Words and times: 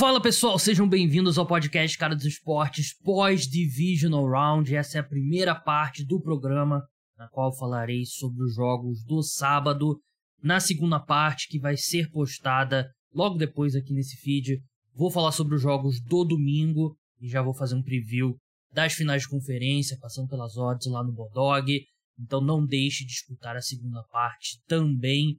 Fala 0.00 0.18
pessoal, 0.18 0.58
sejam 0.58 0.88
bem-vindos 0.88 1.36
ao 1.36 1.46
podcast 1.46 1.98
Cara 1.98 2.16
dos 2.16 2.24
Esportes 2.24 2.96
pós-Divisional 3.04 4.26
Round. 4.26 4.74
Essa 4.74 4.96
é 4.96 5.00
a 5.02 5.06
primeira 5.06 5.54
parte 5.54 6.06
do 6.06 6.18
programa, 6.18 6.82
na 7.18 7.28
qual 7.28 7.54
falarei 7.54 8.06
sobre 8.06 8.42
os 8.44 8.54
jogos 8.54 9.04
do 9.04 9.22
sábado. 9.22 10.00
Na 10.42 10.58
segunda 10.58 10.98
parte, 10.98 11.48
que 11.48 11.60
vai 11.60 11.76
ser 11.76 12.08
postada 12.08 12.90
logo 13.12 13.36
depois 13.36 13.76
aqui 13.76 13.92
nesse 13.92 14.16
feed, 14.16 14.62
vou 14.94 15.10
falar 15.10 15.32
sobre 15.32 15.54
os 15.54 15.60
jogos 15.60 16.00
do 16.00 16.24
domingo 16.24 16.96
e 17.20 17.28
já 17.28 17.42
vou 17.42 17.52
fazer 17.52 17.74
um 17.74 17.82
preview 17.82 18.38
das 18.72 18.94
finais 18.94 19.24
de 19.24 19.28
conferência, 19.28 19.98
passando 20.00 20.28
pelas 20.28 20.56
odds 20.56 20.90
lá 20.90 21.04
no 21.04 21.12
Bodog. 21.12 21.78
Então 22.18 22.40
não 22.40 22.64
deixe 22.64 23.04
de 23.04 23.12
escutar 23.12 23.54
a 23.54 23.60
segunda 23.60 24.02
parte 24.10 24.62
também. 24.66 25.36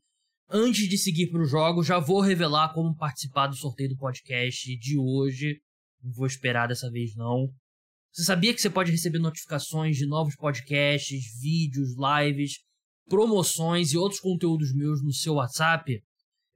Antes 0.53 0.89
de 0.89 0.97
seguir 0.97 1.27
para 1.27 1.41
o 1.41 1.45
jogo, 1.45 1.81
já 1.81 1.97
vou 1.97 2.19
revelar 2.19 2.73
como 2.73 2.93
participar 2.93 3.47
do 3.47 3.55
sorteio 3.55 3.87
do 3.87 3.95
podcast 3.95 4.77
de 4.77 4.97
hoje. 4.97 5.61
Não 6.03 6.11
vou 6.11 6.27
esperar 6.27 6.67
dessa 6.67 6.91
vez 6.91 7.15
não. 7.15 7.47
Você 8.11 8.25
sabia 8.25 8.53
que 8.53 8.59
você 8.59 8.69
pode 8.69 8.91
receber 8.91 9.19
notificações 9.19 9.95
de 9.95 10.05
novos 10.05 10.35
podcasts, 10.35 11.23
vídeos, 11.39 11.91
lives, 11.95 12.55
promoções 13.07 13.93
e 13.93 13.97
outros 13.97 14.19
conteúdos 14.19 14.75
meus 14.75 15.01
no 15.01 15.13
seu 15.13 15.35
WhatsApp? 15.35 16.03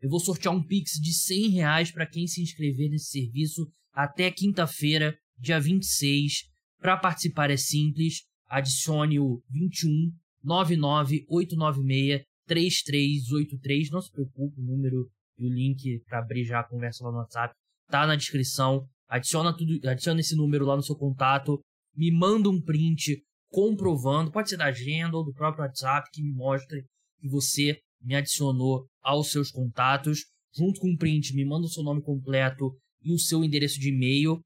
Eu 0.01 0.09
vou 0.09 0.19
sortear 0.19 0.53
um 0.53 0.61
Pix 0.61 0.99
de 1.01 1.13
100 1.13 1.51
reais 1.51 1.89
para 1.89 2.05
quem 2.05 2.27
se 2.27 2.41
inscrever 2.41 2.89
nesse 2.89 3.11
serviço 3.11 3.65
até 3.93 4.29
quinta-feira, 4.29 5.17
dia 5.39 5.57
26. 5.57 6.43
Para 6.81 6.97
participar 6.97 7.49
é 7.49 7.55
simples, 7.55 8.23
adicione 8.49 9.21
o 9.21 9.41
21 9.49 10.11
99896 10.43 12.34
3383. 12.47 13.89
Não 13.91 14.01
se 14.01 14.11
preocupe, 14.11 14.59
o 14.59 14.63
número 14.63 15.09
e 15.37 15.45
o 15.45 15.53
link 15.53 16.01
para 16.07 16.19
abrir 16.19 16.45
já 16.45 16.59
a 16.59 16.67
conversa 16.67 17.03
lá 17.03 17.11
no 17.11 17.17
WhatsApp 17.17 17.53
tá 17.89 18.05
na 18.05 18.15
descrição. 18.15 18.87
Adiciona 19.07 19.55
tudo, 19.55 19.87
adiciona 19.87 20.19
esse 20.19 20.35
número 20.35 20.65
lá 20.65 20.75
no 20.75 20.83
seu 20.83 20.95
contato, 20.95 21.61
me 21.95 22.11
manda 22.11 22.49
um 22.49 22.61
print 22.61 23.21
comprovando, 23.49 24.31
pode 24.31 24.49
ser 24.49 24.57
da 24.57 24.65
agenda 24.65 25.15
ou 25.15 25.23
do 25.23 25.33
próprio 25.33 25.63
WhatsApp 25.63 26.09
que 26.11 26.21
me 26.21 26.33
mostre 26.33 26.83
que 27.19 27.29
você 27.29 27.79
me 28.01 28.15
adicionou 28.15 28.87
aos 29.01 29.31
seus 29.31 29.51
contatos. 29.51 30.25
Junto 30.55 30.79
com 30.79 30.89
um 30.89 30.97
print, 30.97 31.35
me 31.35 31.45
manda 31.45 31.65
o 31.65 31.69
seu 31.69 31.83
nome 31.83 32.01
completo 32.01 32.75
e 33.03 33.13
o 33.13 33.19
seu 33.19 33.43
endereço 33.43 33.79
de 33.79 33.89
e-mail. 33.89 34.41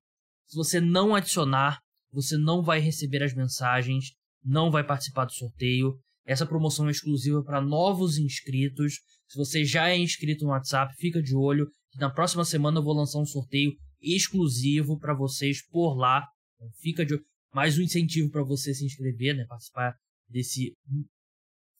Se 0.47 0.55
você 0.55 0.81
não 0.81 1.15
adicionar, 1.15 1.79
você 2.11 2.37
não 2.37 2.63
vai 2.63 2.79
receber 2.79 3.23
as 3.23 3.33
mensagens, 3.33 4.11
não 4.43 4.71
vai 4.71 4.83
participar 4.83 5.25
do 5.25 5.33
sorteio. 5.33 5.99
Essa 6.25 6.45
promoção 6.45 6.87
é 6.87 6.91
exclusiva 6.91 7.43
para 7.43 7.61
novos 7.61 8.17
inscritos. 8.17 8.95
Se 9.27 9.37
você 9.37 9.65
já 9.65 9.89
é 9.89 9.97
inscrito 9.97 10.45
no 10.45 10.51
WhatsApp, 10.51 10.93
fica 10.95 11.21
de 11.21 11.35
olho 11.35 11.67
na 11.97 12.09
próxima 12.09 12.45
semana 12.45 12.79
eu 12.79 12.83
vou 12.83 12.93
lançar 12.93 13.19
um 13.19 13.25
sorteio 13.25 13.73
exclusivo 14.01 14.97
para 14.99 15.13
vocês 15.13 15.65
por 15.67 15.95
lá. 15.95 16.25
Então 16.55 16.69
fica 16.81 17.05
de 17.05 17.13
olho. 17.13 17.25
Mais 17.53 17.79
um 17.79 17.81
incentivo 17.81 18.29
para 18.29 18.43
você 18.43 18.73
se 18.73 18.85
inscrever, 18.85 19.35
né, 19.35 19.43
participar 19.47 19.95
desse 20.27 20.75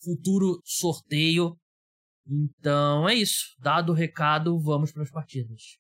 futuro 0.03 0.59
sorteio. 0.65 1.55
Então 2.27 3.07
é 3.07 3.15
isso. 3.15 3.55
Dado 3.59 3.91
o 3.91 3.95
recado, 3.95 4.59
vamos 4.59 4.91
para 4.91 5.03
as 5.03 5.11
partidas. 5.11 5.77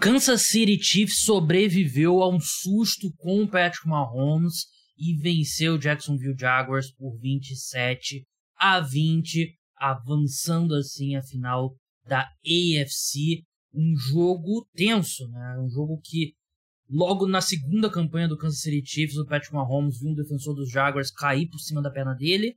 Kansas 0.00 0.42
City 0.48 0.82
Chiefs 0.82 1.20
sobreviveu 1.20 2.22
a 2.22 2.28
um 2.28 2.40
susto 2.40 3.12
com 3.18 3.42
o 3.42 3.48
Patrick 3.48 3.86
Mahomes 3.86 4.66
e 4.96 5.14
venceu 5.14 5.78
Jacksonville 5.78 6.38
Jaguars 6.38 6.90
por 6.92 7.18
27 7.18 8.24
a 8.56 8.80
20, 8.80 9.54
avançando 9.76 10.74
assim 10.74 11.16
a 11.16 11.22
final 11.22 11.74
da 12.06 12.22
AFC. 12.44 13.42
Um 13.72 13.96
jogo 13.96 14.66
tenso, 14.74 15.28
né? 15.28 15.58
Um 15.58 15.68
jogo 15.68 16.00
que 16.02 16.32
logo 16.88 17.26
na 17.26 17.40
segunda 17.40 17.90
campanha 17.90 18.28
do 18.28 18.36
Kansas 18.36 18.60
City 18.60 18.82
Chiefs, 18.86 19.16
o 19.16 19.26
Patrick 19.26 19.52
Mahomes 19.52 19.98
viu 19.98 20.10
um 20.10 20.14
defensor 20.14 20.54
dos 20.54 20.70
Jaguars 20.70 21.10
cair 21.10 21.48
por 21.48 21.58
cima 21.58 21.82
da 21.82 21.90
perna 21.90 22.14
dele. 22.14 22.56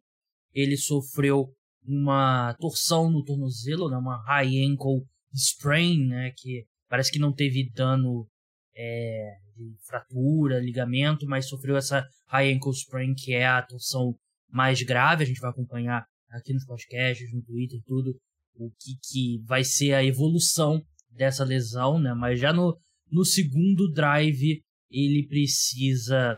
Ele 0.54 0.78
sofreu 0.78 1.52
uma 1.84 2.54
torção 2.60 3.10
no 3.10 3.24
tornozelo, 3.24 3.90
né? 3.90 3.98
Uma 3.98 4.24
high 4.26 4.64
ankle 4.64 5.04
sprain, 5.34 6.08
né? 6.08 6.32
Que 6.38 6.66
parece 6.88 7.12
que 7.12 7.20
não 7.20 7.34
teve 7.34 7.72
dano 7.72 8.28
é, 8.78 9.38
de 9.56 9.76
fratura, 9.88 10.60
ligamento, 10.60 11.26
mas 11.26 11.50
sofreu 11.50 11.76
essa 11.76 12.06
high 12.28 12.54
ankle 12.54 12.72
sprain, 12.72 13.14
que 13.16 13.34
é 13.34 13.48
a 13.48 13.64
torção 13.64 14.14
mais 14.50 14.82
grave. 14.84 15.24
A 15.24 15.28
gente 15.28 15.40
vai 15.40 15.50
acompanhar 15.50 16.06
aqui 16.30 16.54
nos 16.54 16.66
podcasts, 16.66 17.34
no 17.34 17.42
Twitter, 17.42 17.80
tudo, 17.86 18.16
o 18.56 18.70
que, 18.80 18.94
que 19.04 19.44
vai 19.46 19.64
ser 19.64 19.94
a 19.94 20.04
evolução 20.04 20.82
dessa 21.10 21.44
lesão, 21.44 22.00
né? 22.00 22.14
Mas 22.14 22.40
já 22.40 22.54
no, 22.54 22.78
no 23.12 23.26
segundo 23.26 23.92
drive, 23.92 24.62
ele 24.92 25.28
precisa 25.28 26.38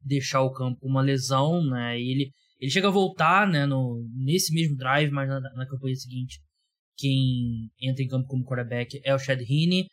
deixar 0.00 0.42
o 0.42 0.52
campo 0.52 0.80
com 0.80 0.88
uma 0.88 1.02
lesão, 1.02 1.64
né? 1.64 1.98
E 1.98 2.10
ele, 2.10 2.30
ele 2.58 2.70
chega 2.70 2.88
a 2.88 2.92
voltar, 2.92 3.46
né, 3.48 3.66
no, 3.66 4.04
nesse 4.14 4.52
mesmo 4.52 4.76
drive, 4.76 5.10
mas 5.10 5.28
na, 5.28 5.40
na 5.40 5.66
campanha 5.66 5.94
seguinte, 5.94 6.40
quem 6.96 7.70
entra 7.80 8.02
em 8.02 8.08
campo 8.08 8.26
como 8.26 8.44
quarterback 8.44 9.00
é 9.04 9.14
o 9.14 9.18
Chad 9.18 9.40
Heaney. 9.40 9.86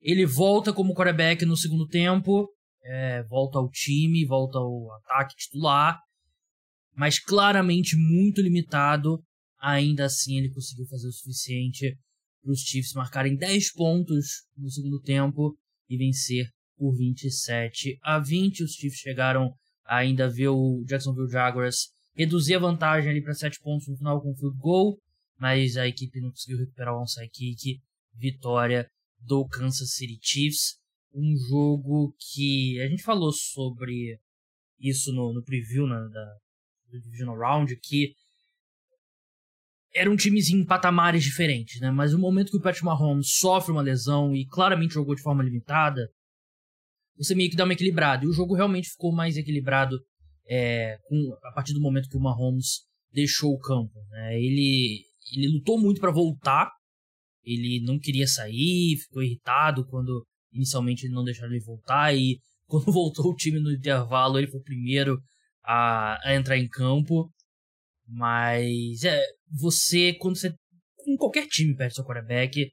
Ele 0.00 0.24
volta 0.24 0.72
como 0.72 0.94
quarterback 0.94 1.44
no 1.44 1.56
segundo 1.56 1.86
tempo, 1.86 2.48
é, 2.84 3.22
volta 3.24 3.58
ao 3.58 3.68
time, 3.70 4.24
volta 4.24 4.58
ao 4.58 4.92
ataque 4.92 5.34
titular, 5.36 5.98
mas 6.94 7.18
claramente 7.18 7.96
muito 7.96 8.40
limitado. 8.40 9.22
Ainda 9.60 10.04
assim, 10.04 10.38
ele 10.38 10.50
conseguiu 10.50 10.86
fazer 10.86 11.08
o 11.08 11.12
suficiente 11.12 11.98
para 12.42 12.52
os 12.52 12.60
Chiefs 12.60 12.92
marcarem 12.92 13.36
10 13.36 13.72
pontos 13.72 14.44
no 14.56 14.70
segundo 14.70 15.00
tempo 15.00 15.56
e 15.88 15.96
vencer 15.96 16.48
por 16.76 16.96
27 16.96 17.98
a 18.02 18.18
20. 18.20 18.62
Os 18.62 18.72
Chiefs 18.72 19.00
chegaram 19.00 19.52
a 19.84 19.96
ainda 19.96 20.30
ver 20.30 20.48
o 20.48 20.84
Jacksonville 20.86 21.30
Jaguars 21.30 21.88
reduzir 22.14 22.54
a 22.54 22.60
vantagem 22.60 23.10
ali 23.10 23.22
para 23.22 23.34
7 23.34 23.60
pontos 23.60 23.86
no 23.88 23.96
final 23.96 24.20
com 24.20 24.30
o 24.30 24.36
field 24.36 24.58
goal, 24.58 24.98
mas 25.38 25.76
a 25.76 25.86
equipe 25.86 26.20
não 26.20 26.30
conseguiu 26.30 26.58
recuperar 26.58 26.94
o 26.94 27.02
onside 27.02 27.30
kick. 27.30 27.80
Vitória 28.14 28.88
do 29.20 29.46
Kansas 29.46 29.94
City 29.94 30.18
Chiefs. 30.22 30.78
Um 31.12 31.34
jogo 31.48 32.14
que 32.18 32.80
a 32.80 32.88
gente 32.88 33.02
falou 33.02 33.32
sobre 33.32 34.18
isso 34.78 35.12
no, 35.12 35.32
no 35.32 35.42
preview 35.42 35.86
né, 35.86 35.96
da, 36.12 36.34
do 36.90 37.00
Divisional 37.00 37.36
Round, 37.36 37.76
que 37.80 38.12
eram 39.94 40.16
times 40.16 40.50
em 40.50 40.64
patamares 40.64 41.24
diferentes, 41.24 41.80
né? 41.80 41.90
Mas 41.90 42.12
no 42.12 42.18
momento 42.18 42.50
que 42.50 42.56
o 42.56 42.60
Patrick 42.60 42.84
Mahomes 42.84 43.38
sofre 43.38 43.72
uma 43.72 43.82
lesão 43.82 44.34
e 44.34 44.46
claramente 44.46 44.94
jogou 44.94 45.14
de 45.14 45.22
forma 45.22 45.42
limitada, 45.42 46.08
você 47.16 47.34
meio 47.34 47.50
que 47.50 47.56
dá 47.56 47.64
uma 47.64 47.72
equilibrada. 47.72 48.24
E 48.24 48.28
o 48.28 48.32
jogo 48.32 48.54
realmente 48.54 48.90
ficou 48.90 49.12
mais 49.12 49.36
equilibrado 49.36 49.98
é, 50.48 50.98
com, 51.08 51.36
a 51.44 51.52
partir 51.52 51.74
do 51.74 51.80
momento 51.80 52.08
que 52.08 52.16
o 52.16 52.20
Mahomes 52.20 52.86
deixou 53.12 53.52
o 53.52 53.58
campo. 53.58 53.92
Né? 54.10 54.38
Ele, 54.38 55.04
ele 55.34 55.48
lutou 55.48 55.80
muito 55.80 56.00
para 56.00 56.12
voltar 56.12 56.70
ele 57.52 57.84
não 57.84 57.98
queria 57.98 58.26
sair, 58.26 58.96
ficou 58.98 59.22
irritado 59.22 59.86
quando 59.86 60.26
inicialmente 60.52 61.08
não 61.08 61.24
deixaram 61.24 61.52
ele 61.52 61.64
voltar 61.64 62.14
e 62.14 62.38
quando 62.66 62.92
voltou 62.92 63.30
o 63.30 63.34
time 63.34 63.58
no 63.58 63.72
intervalo 63.72 64.38
ele 64.38 64.46
foi 64.46 64.60
o 64.60 64.64
primeiro 64.64 65.18
a, 65.64 66.18
a 66.28 66.34
entrar 66.34 66.58
em 66.58 66.68
campo. 66.68 67.30
Mas 68.06 69.04
é, 69.04 69.22
você 69.50 70.14
quando 70.14 70.36
você 70.36 70.54
com 70.96 71.16
qualquer 71.16 71.46
time 71.46 71.74
perde 71.74 71.94
seu 71.94 72.04
quarterback, 72.04 72.70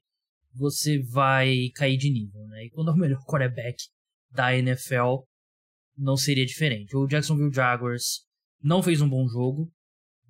você 0.54 1.02
vai 1.04 1.70
cair 1.76 1.98
de 1.98 2.10
nível, 2.10 2.46
né? 2.48 2.66
E 2.66 2.70
quando 2.70 2.92
é 2.92 2.94
o 2.94 2.98
melhor 2.98 3.24
quarterback 3.28 3.78
da 4.32 4.56
NFL, 4.56 5.24
não 5.98 6.18
seria 6.18 6.46
diferente. 6.46 6.96
O 6.96 7.08
Jacksonville 7.08 7.54
Jaguars 7.54 8.26
não 8.62 8.82
fez 8.82 9.02
um 9.02 9.10
bom 9.10 9.28
jogo, 9.28 9.72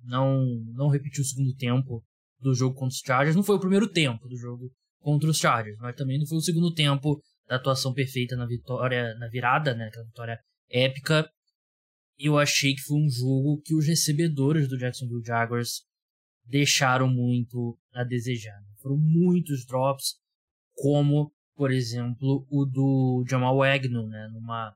não 0.02 0.44
não 0.74 0.88
repetiu 0.88 1.22
o 1.22 1.26
segundo 1.26 1.54
tempo 1.54 2.04
do 2.38 2.54
jogo 2.54 2.74
contra 2.74 2.94
os 2.94 3.02
Chargers. 3.04 3.36
Não 3.36 3.42
foi 3.42 3.56
o 3.56 3.60
primeiro 3.60 3.90
tempo 3.90 4.28
do 4.28 4.36
jogo 4.36 4.70
contra 5.00 5.28
os 5.28 5.38
Chargers, 5.38 5.78
mas 5.78 5.94
também 5.96 6.18
não 6.18 6.26
foi 6.26 6.38
o 6.38 6.42
segundo 6.42 6.72
tempo 6.72 7.20
da 7.46 7.56
atuação 7.56 7.92
perfeita 7.92 8.36
na 8.36 8.46
vitória, 8.46 9.14
na 9.18 9.28
virada, 9.28 9.74
né? 9.74 9.86
Aquela 9.86 10.04
vitória 10.04 10.38
épica. 10.68 11.30
Eu 12.18 12.38
achei 12.38 12.74
que 12.74 12.82
foi 12.82 12.98
um 12.98 13.10
jogo 13.10 13.60
que 13.62 13.74
os 13.74 13.86
recebedores 13.86 14.68
do 14.68 14.78
Jacksonville 14.78 15.24
Jaguars 15.24 15.82
deixaram 16.44 17.08
muito 17.08 17.78
a 17.92 18.04
desejar. 18.04 18.58
Né? 18.60 18.68
Foram 18.80 18.96
muitos 18.96 19.66
drops, 19.66 20.14
como, 20.74 21.32
por 21.54 21.70
exemplo, 21.70 22.46
o 22.50 22.64
do 22.64 23.24
Jamal 23.28 23.62
Agnew, 23.62 24.06
né? 24.06 24.28
Numa, 24.32 24.74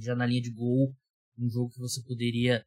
já 0.00 0.14
na 0.14 0.26
linha 0.26 0.42
de 0.42 0.50
gol, 0.50 0.92
um 1.38 1.48
jogo 1.48 1.70
que 1.70 1.78
você 1.78 2.02
poderia 2.02 2.64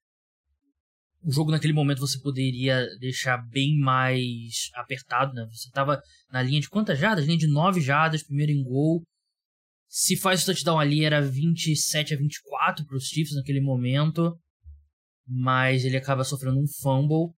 o 1.23 1.31
jogo 1.31 1.51
naquele 1.51 1.73
momento 1.73 1.99
você 1.99 2.19
poderia 2.19 2.87
deixar 2.99 3.37
bem 3.37 3.77
mais 3.77 4.69
apertado, 4.73 5.33
né? 5.33 5.47
Você 5.51 5.69
tava 5.69 6.01
na 6.31 6.41
linha 6.41 6.59
de 6.59 6.69
quantas 6.69 6.97
jardas? 6.97 7.25
Linha 7.25 7.37
de 7.37 7.47
9 7.47 7.79
jardas, 7.79 8.23
primeiro 8.23 8.51
em 8.51 8.63
gol. 8.63 9.03
Se 9.87 10.17
faz 10.17 10.41
o 10.41 10.45
touchdown 10.45 10.79
ali, 10.79 11.03
era 11.03 11.21
27 11.21 12.13
a 12.13 12.17
24 12.17 12.85
para 12.85 12.95
os 12.95 13.05
Chiefs 13.05 13.35
naquele 13.35 13.61
momento. 13.61 14.35
Mas 15.27 15.85
ele 15.85 15.97
acaba 15.97 16.23
sofrendo 16.23 16.59
um 16.59 16.67
fumble. 16.81 17.33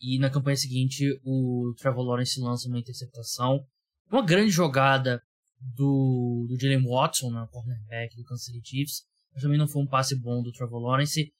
E 0.00 0.18
na 0.18 0.28
campanha 0.28 0.56
seguinte, 0.56 1.04
o 1.24 1.72
Trevor 1.78 2.04
Lawrence 2.04 2.38
lança 2.40 2.68
uma 2.68 2.78
interceptação. 2.78 3.64
Uma 4.10 4.24
grande 4.24 4.50
jogada 4.50 5.22
do, 5.58 6.46
do 6.48 6.60
Jalen 6.60 6.86
Watson, 6.86 7.30
na 7.30 7.46
cornerback 7.46 8.14
do 8.16 8.24
Kansas 8.24 8.44
City 8.44 8.60
Chiefs. 8.62 9.02
Mas 9.32 9.42
também 9.42 9.58
não 9.58 9.66
foi 9.66 9.82
um 9.82 9.86
passe 9.86 10.14
bom 10.20 10.42
do 10.42 10.52
Trevor 10.52 10.80
Lawrence. 10.80 11.32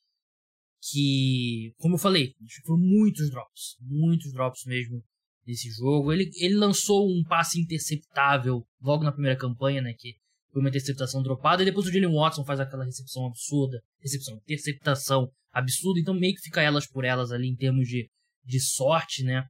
Que, 0.90 1.72
como 1.78 1.94
eu 1.94 1.98
falei, 1.98 2.34
foram 2.64 2.80
muitos 2.80 3.30
drops. 3.30 3.76
Muitos 3.80 4.32
drops 4.32 4.64
mesmo 4.66 5.02
nesse 5.46 5.70
jogo. 5.70 6.12
Ele, 6.12 6.30
ele 6.36 6.54
lançou 6.54 7.08
um 7.08 7.22
passe 7.24 7.60
interceptável 7.60 8.66
logo 8.80 9.02
na 9.02 9.12
primeira 9.12 9.38
campanha, 9.38 9.80
né? 9.80 9.94
Que 9.94 10.14
foi 10.52 10.60
uma 10.60 10.68
interceptação 10.68 11.22
dropada. 11.22 11.62
E 11.62 11.66
depois 11.66 11.86
o 11.86 11.92
Jalen 11.92 12.14
Watson 12.14 12.44
faz 12.44 12.60
aquela 12.60 12.84
recepção 12.84 13.26
absurda. 13.26 13.82
Recepção, 14.00 14.36
interceptação 14.36 15.30
absurda. 15.52 16.00
Então 16.00 16.14
meio 16.14 16.34
que 16.34 16.42
fica 16.42 16.60
elas 16.60 16.86
por 16.86 17.04
elas 17.04 17.30
ali 17.32 17.48
em 17.48 17.56
termos 17.56 17.88
de, 17.88 18.08
de 18.44 18.60
sorte, 18.60 19.22
né? 19.22 19.46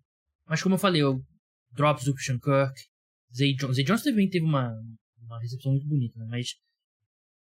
Mas 0.47 0.63
como 0.63 0.77
eu 0.77 0.79
falei, 0.79 1.03
o 1.03 1.21
drops 1.73 2.05
do 2.05 2.15
Christian 2.15 2.39
Kirk. 2.39 2.75
Zay 3.37 3.55
Jones. 3.55 3.77
Zay 3.77 3.85
Jones 3.85 4.03
também 4.03 4.29
teve 4.29 4.45
uma, 4.45 4.73
uma 5.21 5.41
recepção 5.41 5.73
muito 5.73 5.89
bonita, 5.89 6.19
né? 6.19 6.27
Mas 6.29 6.55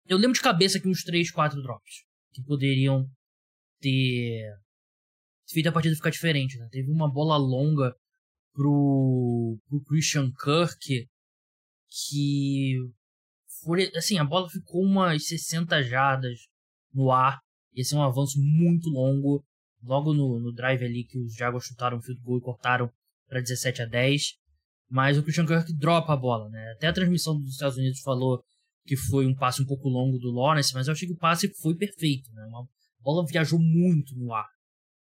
eu 0.09 0.17
lembro 0.17 0.33
de 0.33 0.41
cabeça 0.41 0.79
aqui 0.79 0.89
uns 0.89 1.03
3, 1.03 1.31
4 1.31 1.61
drops 1.63 2.05
que 2.33 2.43
poderiam 2.43 3.07
ter 3.81 4.43
feito 5.49 5.69
a 5.69 5.73
partida 5.73 5.95
ficar 5.95 6.11
diferente, 6.11 6.59
né? 6.59 6.69
Teve 6.71 6.91
uma 6.91 7.11
bola 7.11 7.37
longa 7.37 7.95
pro, 8.53 9.59
pro 9.69 9.83
Christian 9.85 10.33
Kirk 10.33 11.09
que 11.89 12.75
foi, 13.63 13.91
assim, 13.97 14.19
a 14.19 14.25
bola 14.25 14.49
ficou 14.49 14.83
umas 14.83 15.27
60 15.27 15.83
jardas 15.83 16.39
no 16.93 17.11
ar. 17.11 17.41
Esse 17.75 17.95
é 17.95 17.99
um 17.99 18.03
avanço 18.03 18.39
muito 18.39 18.89
longo. 18.89 19.45
Logo 19.83 20.13
no, 20.13 20.41
no 20.41 20.53
drive 20.53 20.85
ali 20.85 21.05
que 21.05 21.19
os 21.19 21.35
Jaguars 21.35 21.65
chutaram 21.65 21.99
o 21.99 22.03
field 22.03 22.21
goal 22.23 22.39
e 22.39 22.43
cortaram 22.43 22.91
para 23.29 23.41
17 23.41 23.83
a 23.83 23.87
10. 23.87 24.23
Mas 24.89 25.19
o 25.19 25.23
Christian 25.23 25.47
Kirk 25.47 25.73
dropa 25.75 26.13
a 26.13 26.17
bola, 26.17 26.49
né? 26.49 26.73
Até 26.77 26.89
a 26.89 26.93
transmissão 26.93 27.39
dos 27.39 27.53
Estados 27.53 27.77
Unidos 27.77 28.01
falou 28.01 28.43
que 28.85 28.97
foi 28.97 29.27
um 29.27 29.35
passe 29.35 29.61
um 29.63 29.67
pouco 29.67 29.89
longo 29.89 30.19
do 30.19 30.31
Lawrence, 30.31 30.73
mas 30.73 30.87
eu 30.87 30.93
achei 30.93 31.09
que 31.09 31.15
o 31.15 31.19
passe 31.19 31.53
foi 31.61 31.75
perfeito, 31.75 32.33
né? 32.33 32.45
Uma 32.47 32.67
bola 33.07 33.25
viajou 33.25 33.61
muito 33.61 34.17
no 34.17 34.35
ar. 34.35 34.49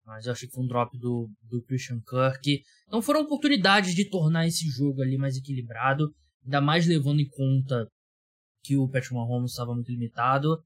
Mas 0.05 0.25
eu 0.25 0.33
achei 0.33 0.47
que 0.47 0.53
foi 0.53 0.65
um 0.65 0.67
drop 0.67 0.97
do, 0.97 1.29
do 1.41 1.63
Christian 1.63 2.01
Kirk. 2.01 2.61
Então 2.85 3.01
foram 3.01 3.21
oportunidades 3.21 3.95
de 3.95 4.09
tornar 4.09 4.45
esse 4.45 4.67
jogo 4.67 5.01
ali 5.01 5.17
mais 5.17 5.37
equilibrado, 5.37 6.13
ainda 6.43 6.59
mais 6.59 6.85
levando 6.85 7.21
em 7.21 7.29
conta 7.29 7.87
que 8.61 8.75
o 8.75 8.87
Patrick 8.89 9.13
Mahomes 9.13 9.51
estava 9.51 9.73
muito 9.73 9.89
limitado, 9.89 10.61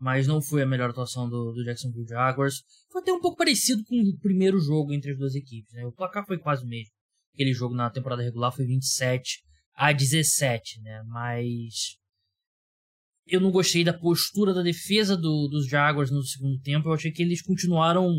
mas 0.00 0.26
não 0.26 0.40
foi 0.40 0.62
a 0.62 0.66
melhor 0.66 0.90
atuação 0.90 1.28
do, 1.28 1.52
do 1.52 1.64
Jacksonville 1.64 2.08
Jaguars. 2.08 2.62
Foi 2.90 3.02
até 3.02 3.12
um 3.12 3.20
pouco 3.20 3.36
parecido 3.36 3.84
com 3.84 4.00
o 4.00 4.18
primeiro 4.18 4.58
jogo 4.58 4.94
entre 4.94 5.10
as 5.10 5.18
duas 5.18 5.34
equipes. 5.34 5.72
Né? 5.74 5.84
O 5.84 5.92
placar 5.92 6.26
foi 6.26 6.38
quase 6.38 6.64
o 6.64 6.68
mesmo. 6.68 6.92
Aquele 7.34 7.52
jogo 7.52 7.74
na 7.74 7.90
temporada 7.90 8.22
regular 8.22 8.52
foi 8.52 8.64
27 8.64 9.42
a 9.74 9.92
17, 9.92 10.80
né? 10.80 11.02
Mas 11.06 11.97
eu 13.28 13.40
não 13.40 13.50
gostei 13.50 13.84
da 13.84 13.92
postura 13.92 14.54
da 14.54 14.62
defesa 14.62 15.16
do, 15.16 15.48
dos 15.48 15.68
Jaguars 15.68 16.10
no 16.10 16.22
segundo 16.22 16.58
tempo. 16.60 16.88
Eu 16.88 16.94
achei 16.94 17.12
que 17.12 17.22
eles 17.22 17.42
continuaram 17.42 18.10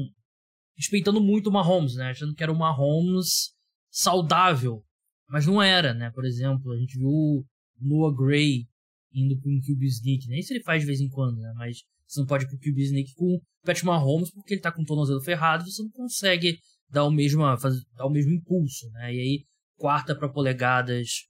respeitando 0.77 1.19
muito 1.19 1.49
o 1.49 1.51
Mahomes, 1.51 1.95
né? 1.95 2.11
Achando 2.11 2.33
que 2.33 2.43
era 2.43 2.51
o 2.51 2.57
Mahomes 2.57 3.53
saudável. 3.89 4.83
Mas 5.27 5.45
não 5.45 5.61
era, 5.61 5.93
né? 5.93 6.11
Por 6.11 6.25
exemplo, 6.25 6.71
a 6.71 6.77
gente 6.77 6.97
viu 6.97 7.09
o 7.09 7.45
Noah 7.79 8.15
Gray 8.15 8.67
indo 9.13 9.39
com 9.41 9.49
o 9.49 9.61
QB 9.61 9.85
sneak, 9.87 10.27
né? 10.27 10.39
Isso 10.39 10.53
ele 10.53 10.63
faz 10.63 10.81
de 10.81 10.87
vez 10.87 11.01
em 11.01 11.09
quando, 11.09 11.37
né? 11.37 11.51
Mas 11.55 11.79
você 12.07 12.19
não 12.19 12.27
pode 12.27 12.45
ir 12.45 12.47
pro 12.47 12.59
QB 12.59 12.81
sneak 12.81 13.13
com 13.15 13.35
o 13.35 13.41
Patrick 13.63 13.85
Mahomes 13.85 14.31
porque 14.31 14.53
ele 14.53 14.61
tá 14.61 14.71
com 14.71 14.81
o 14.81 14.85
tornozelo 14.85 15.21
ferrado, 15.21 15.69
você 15.69 15.83
não 15.83 15.91
consegue 15.91 16.59
dar 16.89 17.05
o 17.05 17.11
mesmo, 17.11 17.41
fazer, 17.57 17.81
dar 17.95 18.05
o 18.05 18.11
mesmo 18.11 18.31
impulso, 18.31 18.89
né? 18.91 19.13
E 19.13 19.19
aí, 19.19 19.45
quarta 19.77 20.15
para 20.15 20.29
polegadas, 20.29 21.25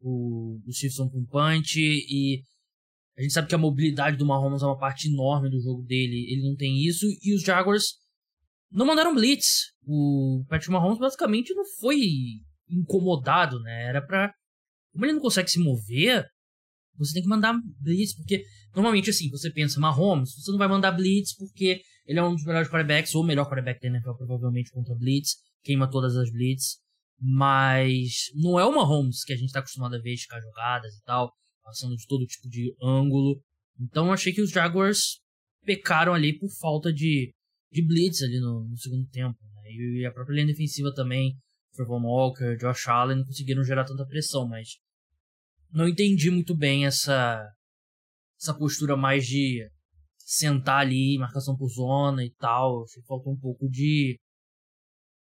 o, 0.00 0.60
o 0.66 0.72
Chiefs 0.72 0.98
com 0.98 1.24
punch 1.26 1.80
e 1.80 2.42
a 3.16 3.22
gente 3.22 3.32
sabe 3.32 3.48
que 3.48 3.54
a 3.54 3.58
mobilidade 3.58 4.16
do 4.16 4.26
Mahomes 4.26 4.62
é 4.62 4.66
uma 4.66 4.78
parte 4.78 5.08
enorme 5.08 5.48
do 5.48 5.60
jogo 5.60 5.82
dele, 5.82 6.26
ele 6.30 6.42
não 6.42 6.54
tem 6.54 6.84
isso, 6.84 7.06
e 7.22 7.34
os 7.34 7.42
Jaguars 7.42 7.94
não 8.70 8.84
mandaram 8.84 9.14
blitz. 9.14 9.72
O 9.86 10.44
Patrick 10.48 10.70
Mahomes 10.70 10.98
basicamente 10.98 11.54
não 11.54 11.64
foi 11.80 11.98
incomodado, 12.68 13.58
né? 13.60 13.88
Era 13.88 14.02
pra. 14.02 14.32
Como 14.92 15.04
ele 15.04 15.14
não 15.14 15.20
consegue 15.20 15.50
se 15.50 15.58
mover, 15.58 16.26
você 16.98 17.14
tem 17.14 17.22
que 17.22 17.28
mandar 17.28 17.54
blitz, 17.80 18.14
porque 18.14 18.42
normalmente 18.74 19.10
assim, 19.10 19.30
você 19.30 19.50
pensa, 19.50 19.80
Mahomes, 19.80 20.34
você 20.34 20.50
não 20.50 20.58
vai 20.58 20.68
mandar 20.68 20.92
blitz 20.92 21.34
porque 21.36 21.80
ele 22.06 22.18
é 22.18 22.22
um 22.22 22.34
dos 22.34 22.44
melhores 22.44 22.68
quarterbacks, 22.68 23.14
ou 23.14 23.22
o 23.22 23.26
melhor 23.26 23.46
quarterback 23.46 23.80
da 23.80 23.88
NFL 23.88 24.12
provavelmente 24.12 24.70
contra 24.70 24.94
blitz, 24.94 25.36
queima 25.62 25.90
todas 25.90 26.16
as 26.16 26.30
blitz, 26.30 26.78
mas 27.18 28.30
não 28.34 28.58
é 28.58 28.64
o 28.64 28.74
Mahomes 28.74 29.24
que 29.24 29.32
a 29.32 29.36
gente 29.36 29.52
tá 29.52 29.60
acostumado 29.60 29.96
a 29.96 29.98
ver 29.98 30.14
esticar 30.14 30.40
jogadas 30.40 30.94
e 30.94 31.02
tal, 31.02 31.32
passando 31.66 31.96
de 31.96 32.06
todo 32.06 32.24
tipo 32.24 32.48
de 32.48 32.72
ângulo. 32.80 33.42
Então 33.78 34.06
eu 34.06 34.12
achei 34.12 34.32
que 34.32 34.40
os 34.40 34.50
Jaguars 34.50 35.20
pecaram 35.64 36.14
ali 36.14 36.38
por 36.38 36.48
falta 36.60 36.92
de, 36.92 37.34
de 37.72 37.84
blitz 37.84 38.22
ali 38.22 38.38
no, 38.38 38.68
no 38.68 38.78
segundo 38.78 39.06
tempo, 39.08 39.36
né? 39.42 39.62
E 39.72 40.06
a 40.06 40.12
própria 40.12 40.34
linha 40.34 40.46
defensiva 40.46 40.94
também, 40.94 41.36
Trevor 41.74 42.00
Walker, 42.00 42.56
Josh 42.56 42.86
Allen, 42.86 43.18
não 43.18 43.24
conseguiram 43.24 43.64
gerar 43.64 43.84
tanta 43.84 44.06
pressão, 44.06 44.48
mas 44.48 44.76
não 45.72 45.88
entendi 45.88 46.30
muito 46.30 46.56
bem 46.56 46.86
essa 46.86 47.44
essa 48.40 48.54
postura 48.54 48.96
mais 48.96 49.24
de 49.24 49.66
sentar 50.18 50.80
ali, 50.80 51.16
marcação 51.18 51.56
por 51.56 51.68
zona 51.68 52.24
e 52.24 52.32
tal. 52.34 52.84
Achei 52.84 53.02
que 53.02 53.08
faltou 53.08 53.32
um 53.32 53.38
pouco 53.38 53.68
de. 53.68 54.18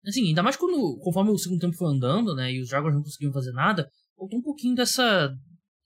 Assim, 0.06 0.28
ainda 0.28 0.44
mais 0.44 0.56
quando, 0.56 0.98
conforme 1.00 1.32
o 1.32 1.38
segundo 1.38 1.60
tempo 1.60 1.76
foi 1.76 1.88
andando, 1.94 2.34
né, 2.34 2.52
e 2.52 2.60
os 2.60 2.70
Jaguars 2.70 2.96
não 2.96 3.04
conseguiam 3.04 3.32
fazer 3.32 3.52
nada, 3.52 3.88
faltou 4.18 4.40
um 4.40 4.42
pouquinho 4.42 4.74
dessa, 4.74 5.30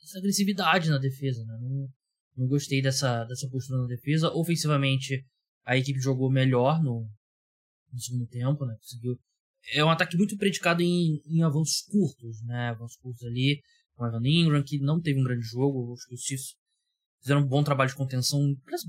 dessa 0.05 0.19
agressividade 0.19 0.89
na 0.89 0.99
defesa, 0.99 1.43
né. 1.45 1.57
Não, 1.59 1.89
não 2.37 2.47
gostei 2.47 2.81
dessa, 2.81 3.23
dessa 3.25 3.49
postura 3.49 3.81
na 3.81 3.87
defesa. 3.87 4.31
Ofensivamente, 4.31 5.25
a 5.65 5.75
equipe 5.75 5.99
jogou 5.99 6.31
melhor 6.31 6.81
no, 6.81 7.09
no 7.91 7.99
segundo 7.99 8.27
tempo, 8.27 8.65
né, 8.65 8.75
conseguiu. 8.79 9.19
É 9.73 9.83
um 9.83 9.89
ataque 9.89 10.15
muito 10.15 10.37
predicado 10.37 10.83
em, 10.83 11.21
em 11.25 11.41
avanços 11.41 11.81
curtos, 11.89 12.41
né, 12.43 12.69
avanços 12.69 12.97
curtos 12.97 13.23
ali 13.23 13.59
com 13.95 14.03
o 14.03 14.07
Evan 14.07 14.21
Ingram, 14.23 14.63
que 14.63 14.77
não 14.79 15.01
teve 15.01 15.19
um 15.19 15.23
grande 15.23 15.45
jogo. 15.45 15.91
Os 15.91 16.01
Chiefs 16.21 16.55
fizeram 17.19 17.41
um 17.41 17.47
bom 17.47 17.63
trabalho 17.63 17.89
de 17.89 17.95
contenção. 17.95 18.39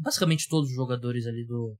Basicamente 0.02 0.48
todos 0.48 0.68
os 0.68 0.76
jogadores 0.76 1.26
ali 1.26 1.46
do, 1.46 1.78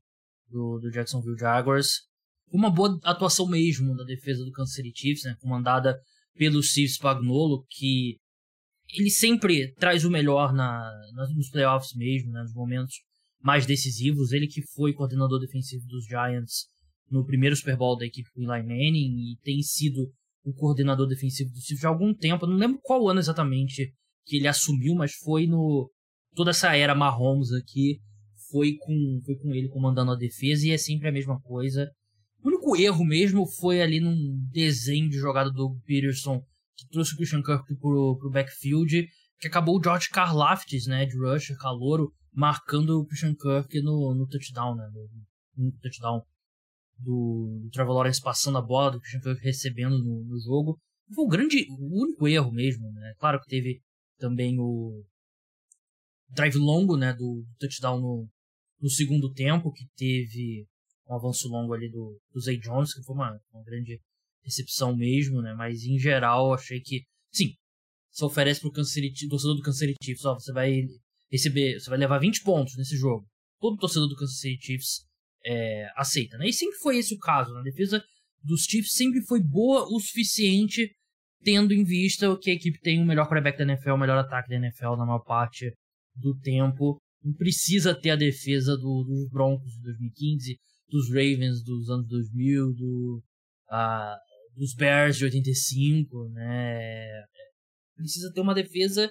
do, 0.48 0.78
do 0.78 0.90
Jacksonville 0.90 1.38
Jaguars. 1.38 2.06
Uma 2.48 2.70
boa 2.70 2.98
atuação 3.02 3.46
mesmo 3.48 3.94
da 3.96 4.04
defesa 4.04 4.44
do 4.44 4.52
Kansas 4.52 4.74
City 4.74 4.92
Chiefs, 4.94 5.24
né, 5.24 5.36
comandada 5.40 6.00
pelo 6.34 6.62
Steve 6.62 6.88
Spagnuolo, 6.88 7.66
que 7.68 8.18
ele 8.92 9.10
sempre 9.10 9.72
traz 9.74 10.04
o 10.04 10.10
melhor 10.10 10.52
na, 10.52 10.90
nos 11.34 11.50
playoffs 11.50 11.94
mesmo, 11.94 12.30
né, 12.30 12.42
nos 12.42 12.54
momentos 12.54 12.94
mais 13.42 13.66
decisivos. 13.66 14.32
Ele 14.32 14.46
que 14.46 14.62
foi 14.62 14.92
coordenador 14.92 15.40
defensivo 15.40 15.86
dos 15.86 16.06
Giants 16.06 16.66
no 17.10 17.24
primeiro 17.24 17.56
Super 17.56 17.76
Bowl 17.76 17.96
da 17.96 18.06
equipe 18.06 18.30
com 18.32 18.42
Eli 18.42 18.62
Manning 18.62 19.32
e 19.32 19.38
tem 19.42 19.62
sido 19.62 20.10
o 20.44 20.52
coordenador 20.52 21.06
defensivo 21.06 21.50
do 21.50 21.60
Chiefs 21.60 21.84
há 21.84 21.88
algum 21.88 22.14
tempo. 22.14 22.44
Eu 22.44 22.50
não 22.50 22.56
lembro 22.56 22.80
qual 22.82 23.08
ano 23.08 23.20
exatamente 23.20 23.92
que 24.24 24.36
ele 24.36 24.48
assumiu, 24.48 24.94
mas 24.94 25.12
foi 25.14 25.46
no 25.46 25.90
toda 26.34 26.50
essa 26.50 26.76
era 26.76 26.94
Mahomes 26.94 27.52
aqui 27.52 27.98
foi 28.50 28.76
com 28.76 29.20
foi 29.24 29.36
com 29.36 29.54
ele 29.54 29.68
comandando 29.68 30.12
a 30.12 30.16
defesa 30.16 30.66
e 30.66 30.70
é 30.70 30.78
sempre 30.78 31.08
a 31.08 31.12
mesma 31.12 31.40
coisa. 31.40 31.90
O 32.42 32.48
único 32.48 32.76
erro 32.76 33.04
mesmo 33.04 33.46
foi 33.46 33.82
ali 33.82 34.00
num 34.00 34.38
desenho 34.52 35.08
de 35.08 35.18
jogada 35.18 35.50
do 35.50 35.76
Peterson 35.84 36.42
que 36.76 36.88
trouxe 36.88 37.14
o 37.14 37.16
Christian 37.16 37.42
Kirk 37.42 37.74
pro, 37.76 38.16
pro 38.18 38.30
backfield, 38.30 39.08
que 39.38 39.48
acabou 39.48 39.78
o 39.78 39.82
George 39.82 40.08
Karlaftis, 40.10 40.86
né, 40.86 41.06
de 41.06 41.16
rusher, 41.18 41.56
calouro, 41.58 42.12
marcando 42.32 43.00
o 43.00 43.06
Christian 43.06 43.34
Kirk 43.34 43.80
no, 43.82 44.14
no 44.14 44.26
touchdown, 44.26 44.76
né, 44.76 44.88
no, 44.92 45.64
no 45.64 45.72
touchdown 45.80 46.22
do, 46.98 47.60
do 47.62 47.70
Trevor 47.70 47.94
Lawrence 47.94 48.20
passando 48.20 48.58
a 48.58 48.62
bola, 48.62 48.92
do 48.92 49.00
Christian 49.00 49.20
Kirk 49.20 49.42
recebendo 49.42 49.98
no, 49.98 50.24
no 50.24 50.38
jogo. 50.40 50.78
Foi 51.14 51.24
o 51.24 51.28
grande, 51.28 51.66
o 51.70 52.02
único 52.02 52.26
erro 52.26 52.50
mesmo, 52.50 52.90
né? 52.92 53.14
Claro 53.18 53.40
que 53.40 53.46
teve 53.46 53.80
também 54.18 54.58
o 54.58 55.04
drive 56.30 56.56
longo, 56.56 56.96
né, 56.96 57.12
do, 57.12 57.42
do 57.42 57.56
touchdown 57.58 58.00
no, 58.00 58.28
no 58.80 58.90
segundo 58.90 59.32
tempo, 59.32 59.72
que 59.72 59.86
teve 59.96 60.66
um 61.08 61.14
avanço 61.14 61.48
longo 61.48 61.72
ali 61.72 61.88
do, 61.90 62.20
do 62.32 62.40
Zay 62.40 62.58
Jones, 62.58 62.92
que 62.92 63.02
foi 63.02 63.14
uma, 63.14 63.38
uma 63.52 63.62
grande 63.62 64.00
recepção 64.46 64.96
mesmo, 64.96 65.42
né? 65.42 65.54
Mas 65.54 65.82
em 65.82 65.98
geral 65.98 66.54
achei 66.54 66.80
que, 66.80 67.02
sim, 67.32 67.52
você 68.10 68.24
oferece 68.24 68.60
pro 68.60 68.84
City, 68.84 69.28
torcedor 69.28 69.56
do 69.56 69.72
City 69.72 69.94
Chiefs, 70.02 70.24
ó, 70.24 70.34
você 70.34 70.52
vai 70.52 70.86
receber, 71.30 71.78
você 71.78 71.90
vai 71.90 71.98
levar 71.98 72.18
20 72.18 72.42
pontos 72.42 72.76
nesse 72.76 72.96
jogo. 72.96 73.26
Todo 73.60 73.76
torcedor 73.76 74.08
do 74.08 74.16
Kansas 74.16 74.38
City 74.38 74.64
Chiefs 74.64 75.04
é, 75.44 75.86
aceita, 75.96 76.38
né? 76.38 76.48
E 76.48 76.52
sempre 76.52 76.78
foi 76.78 76.96
esse 76.98 77.14
o 77.14 77.18
caso. 77.18 77.52
Né? 77.52 77.60
A 77.60 77.64
defesa 77.64 78.02
dos 78.42 78.62
Chiefs 78.62 78.92
sempre 78.92 79.20
foi 79.26 79.42
boa 79.42 79.86
o 79.90 80.00
suficiente, 80.00 80.90
tendo 81.42 81.74
em 81.74 81.84
vista 81.84 82.36
que 82.38 82.50
a 82.50 82.54
equipe 82.54 82.80
tem 82.80 83.02
o 83.02 83.06
melhor 83.06 83.26
quarterback 83.26 83.58
da 83.58 83.64
NFL, 83.64 83.90
o 83.90 83.98
melhor 83.98 84.18
ataque 84.18 84.48
da 84.48 84.56
NFL 84.56 84.96
na 84.96 85.06
maior 85.06 85.24
parte 85.24 85.72
do 86.14 86.38
tempo. 86.38 86.96
Não 87.22 87.34
precisa 87.34 87.94
ter 87.94 88.10
a 88.10 88.16
defesa 88.16 88.76
do, 88.76 89.04
dos 89.04 89.28
Broncos 89.30 89.72
de 89.72 89.82
2015, 89.82 90.56
dos 90.88 91.08
Ravens 91.08 91.62
dos 91.62 91.90
anos 91.90 92.06
2000, 92.08 92.72
do, 92.72 93.22
uh, 93.70 94.16
dos 94.56 94.74
Bears 94.74 95.16
de 95.18 95.24
85, 95.24 96.28
né? 96.30 97.08
Precisa 97.94 98.32
ter 98.32 98.40
uma 98.40 98.54
defesa 98.54 99.10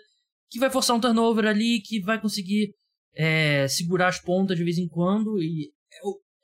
que 0.50 0.60
vai 0.60 0.70
forçar 0.70 0.96
um 0.96 1.00
turnover 1.00 1.46
ali, 1.46 1.82
que 1.82 2.02
vai 2.02 2.20
conseguir 2.20 2.74
é, 3.14 3.68
segurar 3.68 4.10
as 4.10 4.20
pontas 4.20 4.58
de 4.58 4.64
vez 4.64 4.78
em 4.78 4.88
quando 4.88 5.42
e 5.42 5.72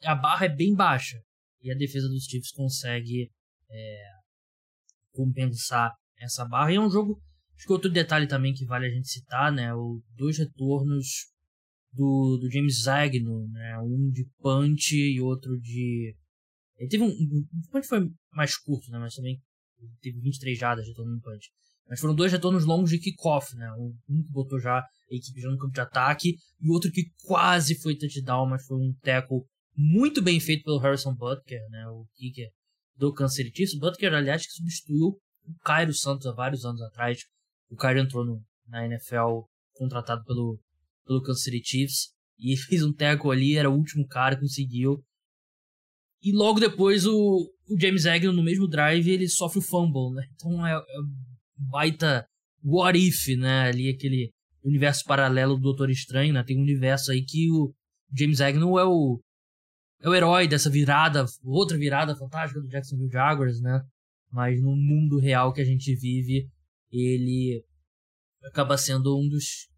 é 0.03 0.08
a 0.08 0.15
barra 0.15 0.46
é 0.46 0.50
bem 0.50 0.74
baixa 0.74 1.22
e 1.62 1.72
a 1.72 1.75
defesa 1.75 2.08
dos 2.08 2.24
Chiefs 2.24 2.51
consegue 2.51 3.29
é, 3.70 4.03
compensar 5.12 5.93
essa 6.20 6.46
barra. 6.46 6.72
E 6.72 6.75
é 6.75 6.79
um 6.79 6.89
jogo, 6.89 7.22
acho 7.55 7.67
que 7.67 7.74
outro 7.74 7.89
detalhe 7.89 8.27
também 8.27 8.53
que 8.53 8.65
vale 8.65 8.88
a 8.88 8.89
gente 8.89 9.08
citar, 9.08 9.51
né? 9.51 9.74
O 9.74 10.01
dois 10.15 10.38
retornos 10.38 11.31
do, 11.93 12.38
do 12.38 12.50
James 12.51 12.84
Zagno, 12.84 13.48
né? 13.50 13.77
Um 13.79 14.10
de 14.10 14.27
punch 14.39 14.96
e 14.96 15.22
outro 15.22 15.60
de 15.60 16.15
ele 16.81 16.89
teve 16.89 17.03
um, 17.03 17.09
um 17.09 17.61
punch 17.71 17.88
foi 17.88 18.09
mais 18.31 18.57
curto, 18.57 18.89
né? 18.89 18.97
Mas 18.97 19.13
também 19.13 19.39
teve 20.01 20.19
23 20.19 20.57
jardas 20.57 20.83
de 20.83 20.91
retorno 20.91 21.13
no 21.13 21.21
punch. 21.21 21.51
Mas 21.88 22.00
foram 22.00 22.15
dois 22.15 22.31
retornos 22.31 22.65
longos 22.65 22.89
de 22.89 22.97
kickoff, 22.97 23.55
né? 23.55 23.71
Um 23.73 23.91
que 24.23 24.31
botou 24.31 24.59
já 24.59 24.79
a 24.79 24.85
equipe 25.11 25.39
já 25.39 25.50
no 25.51 25.59
campo 25.59 25.73
de 25.73 25.81
ataque 25.81 26.35
e 26.59 26.69
o 26.69 26.73
outro 26.73 26.91
que 26.91 27.11
quase 27.23 27.79
foi 27.79 27.95
touchdown, 27.95 28.50
mas 28.50 28.65
foi 28.65 28.77
um 28.77 28.95
tackle 29.03 29.43
muito 29.77 30.23
bem 30.23 30.39
feito 30.39 30.63
pelo 30.63 30.79
Harrison 30.79 31.13
Butker, 31.13 31.61
né? 31.69 31.88
O 31.88 32.07
kicker 32.15 32.50
do 32.95 33.13
Kansas 33.13 33.35
City 33.35 33.51
Chiefs. 33.55 33.77
Butker, 33.77 34.13
aliás, 34.15 34.43
que 34.43 34.53
substituiu 34.53 35.19
o 35.45 35.53
Cairo 35.63 35.93
Santos 35.93 36.25
há 36.25 36.31
vários 36.31 36.65
anos 36.65 36.81
atrás. 36.81 37.19
O 37.69 37.75
Cairo 37.75 38.00
entrou 38.00 38.25
no, 38.25 38.43
na 38.67 38.88
NFL 38.88 39.43
contratado 39.73 40.23
pelo, 40.23 40.59
pelo 41.05 41.21
Kansas 41.21 41.43
City 41.43 41.61
Chiefs 41.63 42.09
e 42.39 42.57
fez 42.65 42.83
um 42.83 42.91
tackle 42.91 43.31
ali, 43.31 43.55
era 43.55 43.69
o 43.69 43.75
último 43.75 44.07
cara 44.07 44.39
conseguiu. 44.39 45.03
E 46.23 46.31
logo 46.31 46.59
depois 46.59 47.05
o, 47.05 47.49
o 47.67 47.79
James 47.79 48.05
Agnew, 48.05 48.31
no 48.31 48.43
mesmo 48.43 48.67
drive, 48.67 49.09
ele 49.09 49.27
sofre 49.27 49.59
o 49.59 49.61
fumble, 49.61 50.13
né? 50.13 50.27
Então 50.35 50.65
é, 50.65 50.73
é 50.73 50.83
baita 51.57 52.25
what 52.63 52.97
if, 52.97 53.27
né? 53.37 53.63
Ali 53.69 53.89
aquele 53.89 54.31
universo 54.63 55.03
paralelo 55.05 55.55
do 55.55 55.61
Doutor 55.61 55.89
Estranho, 55.89 56.33
né? 56.33 56.43
Tem 56.43 56.57
um 56.57 56.61
universo 56.61 57.11
aí 57.11 57.23
que 57.23 57.49
o 57.51 57.73
James 58.15 58.41
Agnew 58.41 58.77
é 58.77 58.85
o 58.85 59.19
é 60.03 60.09
o 60.09 60.15
herói 60.15 60.47
dessa 60.47 60.69
virada, 60.69 61.25
outra 61.43 61.77
virada 61.77 62.15
fantástica 62.15 62.59
do 62.59 62.67
Jacksonville 62.67 63.11
Jaguars, 63.11 63.61
né? 63.61 63.81
Mas 64.31 64.61
no 64.61 64.75
mundo 64.75 65.19
real 65.19 65.53
que 65.53 65.61
a 65.61 65.65
gente 65.65 65.93
vive, 65.95 66.49
ele 66.91 67.63
acaba 68.43 68.77
sendo 68.77 69.17
um 69.17 69.27
dos 69.27 69.69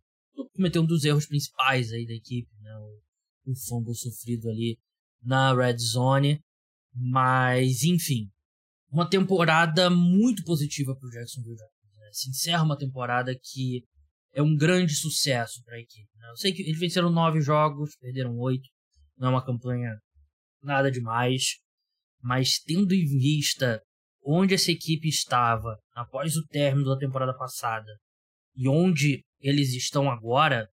cometeu 0.55 0.81
um 0.81 0.85
dos 0.85 1.03
erros 1.03 1.25
principais 1.25 1.91
aí 1.91 2.05
da 2.05 2.13
equipe, 2.13 2.49
né? 2.61 2.75
O, 2.77 3.51
o 3.51 3.55
fumble 3.55 3.95
sofrido 3.95 4.49
ali 4.49 4.77
na 5.23 5.53
red 5.53 5.77
zone, 5.77 6.39
mas 6.93 7.83
enfim, 7.83 8.29
uma 8.91 9.09
temporada 9.09 9.89
muito 9.89 10.43
positiva 10.43 10.95
para 10.95 11.07
o 11.07 11.11
Jacksonville. 11.11 11.55
Né? 11.55 12.09
Se 12.11 12.29
encerra 12.29 12.63
uma 12.63 12.77
temporada 12.77 13.33
que 13.41 13.83
é 14.33 14.41
um 14.41 14.55
grande 14.55 14.95
sucesso 14.95 15.63
para 15.63 15.75
a 15.75 15.79
equipe. 15.79 16.09
Né? 16.15 16.29
Eu 16.29 16.37
sei 16.37 16.53
que 16.53 16.61
eles 16.61 16.79
venceram 16.79 17.09
nove 17.09 17.41
jogos, 17.41 17.95
perderam 17.97 18.37
oito, 18.37 18.67
não 19.17 19.29
é 19.29 19.31
uma 19.31 19.45
campanha 19.45 19.97
nada 20.61 20.91
demais, 20.91 21.57
mas 22.21 22.59
tendo 22.59 22.93
em 22.93 23.05
vista 23.05 23.81
onde 24.25 24.53
essa 24.53 24.71
equipe 24.71 25.07
estava 25.07 25.77
após 25.93 26.37
o 26.37 26.45
término 26.47 26.89
da 26.89 26.97
temporada 26.97 27.35
passada 27.37 27.91
e 28.55 28.67
onde 28.67 29.23
eles 29.39 29.73
estão 29.73 30.09
agora, 30.09 30.69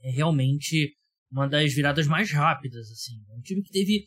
é 0.00 0.10
realmente 0.10 0.94
uma 1.30 1.48
das 1.48 1.72
viradas 1.72 2.06
mais 2.06 2.30
rápidas, 2.30 2.90
assim. 2.90 3.22
Um 3.30 3.40
time 3.40 3.62
que 3.62 3.70
teve 3.70 4.06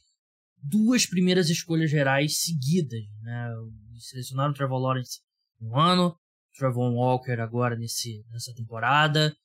duas 0.62 1.06
primeiras 1.06 1.50
escolhas 1.50 1.90
gerais 1.90 2.40
seguidas, 2.40 3.04
né? 3.22 3.50
Selecionaram 3.98 4.52
o 4.52 4.54
Trevor 4.56 4.80
Lawrence 4.80 5.20
um 5.62 5.78
ano, 5.78 6.16
Trevor 6.58 6.94
Walker 6.94 7.40
agora 7.40 7.76
nesse, 7.76 8.24
nessa 8.32 8.54
temporada. 8.54 9.36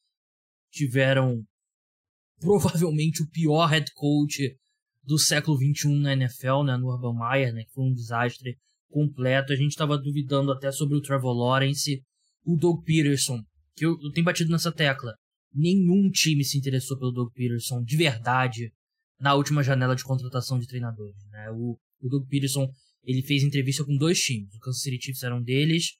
Tiveram 0.70 1.42
provavelmente 2.40 3.22
o 3.22 3.30
pior 3.30 3.66
head 3.66 3.90
coach 3.94 4.56
do 5.02 5.18
século 5.18 5.56
XXI 5.56 6.00
na 6.00 6.12
NFL, 6.14 6.62
né, 6.64 6.76
no 6.76 6.88
Urban 6.88 7.14
Meyer, 7.14 7.52
né, 7.52 7.64
que 7.64 7.72
foi 7.72 7.84
um 7.84 7.92
desastre 7.92 8.56
completo. 8.88 9.52
A 9.52 9.56
gente 9.56 9.70
estava 9.70 9.98
duvidando 9.98 10.50
até 10.50 10.72
sobre 10.72 10.96
o 10.96 11.02
Trevor 11.02 11.34
Lawrence, 11.34 12.02
o 12.44 12.56
Doug 12.56 12.82
Peterson, 12.84 13.42
que 13.76 13.84
eu, 13.84 13.98
eu, 14.02 14.12
tenho 14.12 14.24
batido 14.24 14.50
nessa 14.50 14.72
tecla. 14.72 15.12
Nenhum 15.54 16.10
time 16.10 16.44
se 16.44 16.58
interessou 16.58 16.98
pelo 16.98 17.12
Doug 17.12 17.32
Peterson 17.32 17.82
de 17.82 17.96
verdade 17.96 18.72
na 19.20 19.34
última 19.34 19.62
janela 19.62 19.94
de 19.94 20.02
contratação 20.02 20.58
de 20.58 20.66
treinadores. 20.66 21.16
Né? 21.30 21.50
O, 21.52 21.78
o 22.00 22.08
Doug 22.08 22.26
Peterson 22.28 22.68
ele 23.04 23.22
fez 23.22 23.42
entrevista 23.42 23.84
com 23.84 23.96
dois 23.96 24.18
times. 24.18 24.54
O 24.54 24.58
Kansas 24.58 24.82
City 24.82 24.98
Chiefs 25.00 25.22
era 25.22 25.36
um 25.36 25.42
deles 25.42 25.96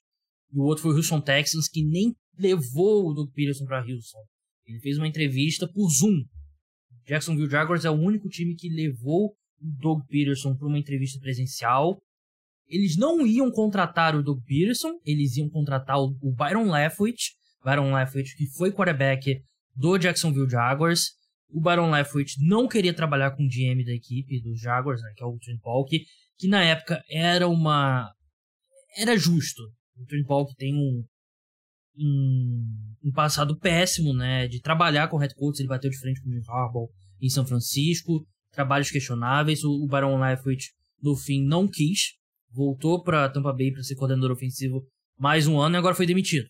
e 0.51 0.59
o 0.59 0.63
outro 0.63 0.83
foi 0.83 0.93
o 0.93 0.97
Houston 0.97 1.21
Texans, 1.21 1.69
que 1.69 1.83
nem 1.83 2.15
levou 2.37 3.09
o 3.09 3.13
Doug 3.13 3.31
Peterson 3.31 3.65
para 3.65 3.79
Houston. 3.79 4.19
Ele 4.65 4.79
fez 4.79 4.97
uma 4.97 5.07
entrevista 5.07 5.67
por 5.67 5.89
Zoom 5.89 6.25
Jacksonville 7.05 7.49
Jaguars 7.49 7.85
é 7.85 7.89
o 7.89 7.93
único 7.93 8.27
time 8.27 8.55
que 8.55 8.67
levou 8.67 9.35
o 9.61 9.71
Doug 9.79 10.05
Peterson 10.07 10.55
para 10.55 10.67
uma 10.67 10.79
entrevista 10.79 11.19
presencial. 11.19 12.01
Eles 12.67 12.97
não 12.97 13.25
iam 13.25 13.51
contratar 13.51 14.15
o 14.15 14.23
Doug 14.23 14.43
Peterson, 14.43 14.99
eles 15.05 15.37
iam 15.37 15.47
contratar 15.49 15.99
o, 15.99 16.09
Byron 16.31 16.71
Leftwich, 16.71 17.35
Byron 17.65 17.93
Leftwich 17.93 18.37
que 18.37 18.45
foi 18.55 18.71
quarterback 18.71 19.41
do 19.75 19.97
Jacksonville 19.97 20.49
Jaguars. 20.49 21.13
O 21.49 21.59
Byron 21.59 21.89
Leftwich 21.89 22.35
não 22.45 22.67
queria 22.67 22.93
trabalhar 22.93 23.31
com 23.31 23.43
o 23.43 23.47
GM 23.47 23.83
da 23.83 23.93
equipe 23.93 24.41
dos 24.41 24.59
Jaguars, 24.59 25.01
né, 25.01 25.11
que 25.15 25.23
é 25.23 25.25
o 25.25 25.37
Trent 25.39 25.59
Paul, 25.61 25.85
que, 25.85 26.05
na 26.47 26.63
época 26.63 27.03
era 27.09 27.47
uma 27.47 28.11
era 28.97 29.17
justo. 29.17 29.61
O 29.97 30.05
Trent 30.05 30.25
Paul 30.25 30.45
tem 30.57 30.75
um, 30.75 31.03
um, 31.97 32.97
um, 33.05 33.11
passado 33.11 33.57
péssimo, 33.57 34.13
né? 34.13 34.47
De 34.47 34.61
trabalhar 34.61 35.07
com 35.07 35.17
o 35.17 35.19
head 35.19 35.33
coach, 35.35 35.59
ele 35.59 35.67
bateu 35.67 35.89
de 35.89 35.97
frente 35.97 36.21
com 36.21 36.29
o 36.29 36.33
Jim 36.33 36.41
Harbaugh 36.47 36.89
em 37.21 37.29
São 37.29 37.45
Francisco, 37.45 38.25
trabalhos 38.51 38.91
questionáveis. 38.91 39.63
O, 39.63 39.83
o 39.83 39.87
Baron 39.87 40.19
Leftwich, 40.19 40.71
no 41.01 41.15
fim, 41.15 41.45
não 41.45 41.67
quis, 41.67 42.13
voltou 42.51 43.01
para 43.01 43.29
Tampa 43.29 43.53
Bay 43.53 43.71
para 43.71 43.83
ser 43.83 43.95
coordenador 43.95 44.31
ofensivo 44.31 44.85
mais 45.17 45.47
um 45.47 45.59
ano 45.59 45.75
e 45.75 45.77
agora 45.77 45.95
foi 45.95 46.05
demitido. 46.05 46.47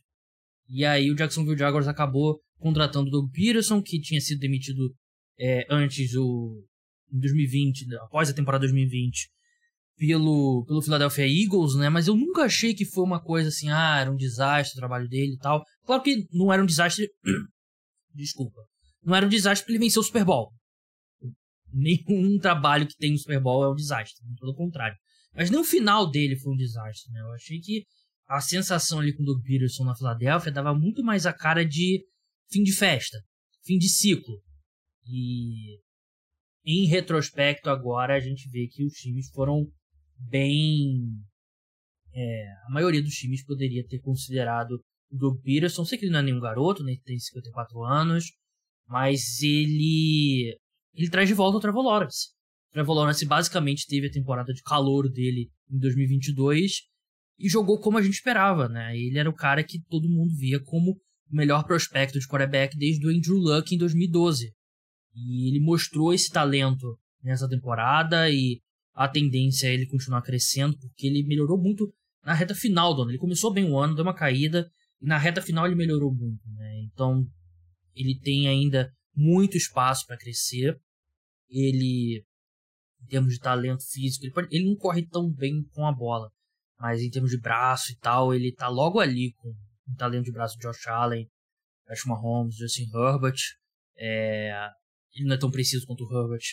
E 0.67 0.83
aí 0.83 1.11
o 1.11 1.15
Jacksonville 1.15 1.57
Jaguars 1.57 1.87
acabou 1.87 2.39
contratando 2.57 3.07
o 3.07 3.11
Doug 3.11 3.31
Peterson, 3.31 3.81
que 3.81 3.99
tinha 3.99 4.19
sido 4.19 4.39
demitido 4.39 4.93
é, 5.39 5.65
antes, 5.69 6.15
o, 6.15 6.63
em 7.11 7.19
2020, 7.19 7.95
após 7.97 8.29
a 8.29 8.33
temporada 8.33 8.65
2020, 8.65 9.29
pelo, 9.97 10.65
pelo 10.67 10.81
Philadelphia 10.81 11.27
Eagles, 11.27 11.75
né? 11.75 11.89
Mas 11.89 12.07
eu 12.07 12.15
nunca 12.15 12.43
achei 12.43 12.73
que 12.73 12.85
foi 12.85 13.03
uma 13.03 13.21
coisa 13.21 13.49
assim, 13.49 13.69
ah, 13.69 13.99
era 13.99 14.11
um 14.11 14.15
desastre 14.15 14.77
o 14.77 14.79
trabalho 14.79 15.07
dele 15.07 15.33
e 15.33 15.37
tal. 15.37 15.63
Claro 15.85 16.03
que 16.03 16.27
não 16.31 16.51
era 16.51 16.61
um 16.61 16.65
desastre. 16.65 17.09
Desculpa. 18.13 18.61
Não 19.03 19.15
era 19.15 19.25
um 19.25 19.29
desastre 19.29 19.63
porque 19.63 19.73
ele 19.73 19.85
venceu 19.85 20.01
o 20.01 20.05
Super 20.05 20.25
Bowl. 20.25 20.51
Nenhum 21.71 22.39
trabalho 22.39 22.87
que 22.87 22.95
tem 22.95 23.11
no 23.11 23.17
Super 23.17 23.39
Bowl 23.39 23.63
é 23.63 23.71
um 23.71 23.75
desastre, 23.75 24.23
pelo 24.39 24.55
contrário. 24.55 24.97
Mas 25.33 25.49
nem 25.49 25.59
o 25.59 25.65
final 25.65 26.09
dele 26.09 26.37
foi 26.37 26.53
um 26.53 26.57
desastre, 26.57 27.11
né? 27.11 27.19
Eu 27.19 27.31
achei 27.33 27.59
que 27.59 27.83
a 28.27 28.41
sensação 28.41 28.99
ali 28.99 29.13
com 29.15 29.23
o 29.23 29.25
Doug 29.25 29.43
Peterson 29.43 29.83
na 29.83 29.95
Filadélfia 29.95 30.51
dava 30.51 30.73
muito 30.73 31.03
mais 31.03 31.25
a 31.25 31.33
cara 31.33 31.63
de 31.65 32.05
fim 32.51 32.63
de 32.63 32.73
festa, 32.73 33.17
fim 33.63 33.77
de 33.77 33.87
ciclo. 33.87 34.41
E 35.07 35.79
em 36.65 36.87
retrospecto 36.87 37.69
agora 37.69 38.15
a 38.15 38.19
gente 38.19 38.49
vê 38.49 38.67
que 38.67 38.83
os 38.83 38.93
times 38.93 39.29
foram 39.29 39.67
bem. 40.17 41.11
É, 42.13 42.47
a 42.67 42.71
maioria 42.71 43.03
dos 43.03 43.13
times 43.13 43.45
poderia 43.45 43.85
ter 43.87 43.99
considerado 43.99 44.71
o 45.11 45.17
Doug 45.17 45.41
Peterson. 45.41 45.85
Sei 45.85 45.97
que 45.97 46.05
ele 46.05 46.11
não 46.11 46.19
é 46.19 46.23
nenhum 46.23 46.39
garoto, 46.39 46.83
né? 46.83 46.95
tem 47.03 47.19
54 47.19 47.83
anos, 47.83 48.25
mas 48.87 49.41
ele 49.43 50.57
ele 50.95 51.09
traz 51.09 51.27
de 51.27 51.35
volta 51.35 51.57
o 51.57 51.61
Trevor 51.61 51.83
Lawrence. 51.83 52.29
O 52.69 52.73
Trevor 52.73 52.95
Lawrence 52.95 53.25
basicamente 53.25 53.85
teve 53.85 54.07
a 54.07 54.11
temporada 54.11 54.51
de 54.51 54.63
calor 54.63 55.09
dele 55.09 55.51
em 55.69 55.77
2022 55.77 56.94
e 57.37 57.49
jogou 57.49 57.79
como 57.79 57.97
a 57.97 58.01
gente 58.01 58.13
esperava, 58.13 58.69
né? 58.69 58.97
Ele 58.97 59.17
era 59.17 59.29
o 59.29 59.35
cara 59.35 59.63
que 59.63 59.81
todo 59.89 60.09
mundo 60.09 60.35
via 60.35 60.59
como 60.59 60.91
o 60.91 61.35
melhor 61.35 61.65
prospecto 61.65 62.19
de 62.19 62.27
quarterback 62.27 62.77
desde 62.77 63.05
o 63.05 63.09
Andrew 63.09 63.37
Luck 63.37 63.73
em 63.73 63.77
2012. 63.77 64.53
E 65.13 65.49
ele 65.49 65.59
mostrou 65.59 66.13
esse 66.13 66.29
talento 66.29 66.97
nessa 67.23 67.47
temporada 67.47 68.29
e 68.29 68.61
a 68.93 69.07
tendência 69.07 69.67
é 69.67 69.73
ele 69.73 69.87
continuar 69.87 70.21
crescendo, 70.21 70.77
porque 70.77 71.07
ele 71.07 71.23
melhorou 71.23 71.61
muito 71.61 71.93
na 72.23 72.33
reta 72.33 72.55
final 72.55 72.93
do 72.93 73.01
ano. 73.01 73.11
Ele 73.11 73.17
começou 73.17 73.53
bem 73.53 73.69
o 73.69 73.77
ano, 73.77 73.95
deu 73.95 74.03
uma 74.03 74.15
caída, 74.15 74.69
e 75.01 75.05
na 75.05 75.17
reta 75.17 75.41
final 75.41 75.65
ele 75.65 75.75
melhorou 75.75 76.13
muito. 76.13 76.47
Né? 76.49 76.81
Então, 76.83 77.25
ele 77.93 78.17
tem 78.19 78.47
ainda 78.47 78.91
muito 79.13 79.57
espaço 79.57 80.05
para 80.05 80.17
crescer. 80.17 80.79
Ele, 81.49 82.23
em 83.01 83.05
termos 83.07 83.33
de 83.33 83.39
talento 83.39 83.83
físico, 83.91 84.25
ele, 84.25 84.47
ele 84.49 84.69
não 84.69 84.75
corre 84.77 85.05
tão 85.07 85.29
bem 85.31 85.63
com 85.73 85.85
a 85.85 85.91
bola, 85.91 86.31
mas 86.79 87.01
em 87.01 87.09
termos 87.09 87.31
de 87.31 87.39
braço 87.39 87.91
e 87.91 87.97
tal, 87.97 88.33
ele 88.33 88.53
tá 88.53 88.67
logo 88.67 88.99
ali 88.99 89.33
com 89.33 89.49
o 89.49 89.95
talento 89.97 90.25
de 90.25 90.31
braço 90.31 90.57
de 90.57 90.61
Josh 90.61 90.87
Allen, 90.87 91.27
Patrick 91.85 92.07
Mahomes, 92.07 92.55
Justin 92.55 92.89
Herbert. 92.93 93.39
É, 93.97 94.69
ele 95.13 95.27
não 95.27 95.35
é 95.35 95.39
tão 95.39 95.51
preciso 95.51 95.85
quanto 95.85 96.03
o 96.03 96.11
Herbert 96.11 96.43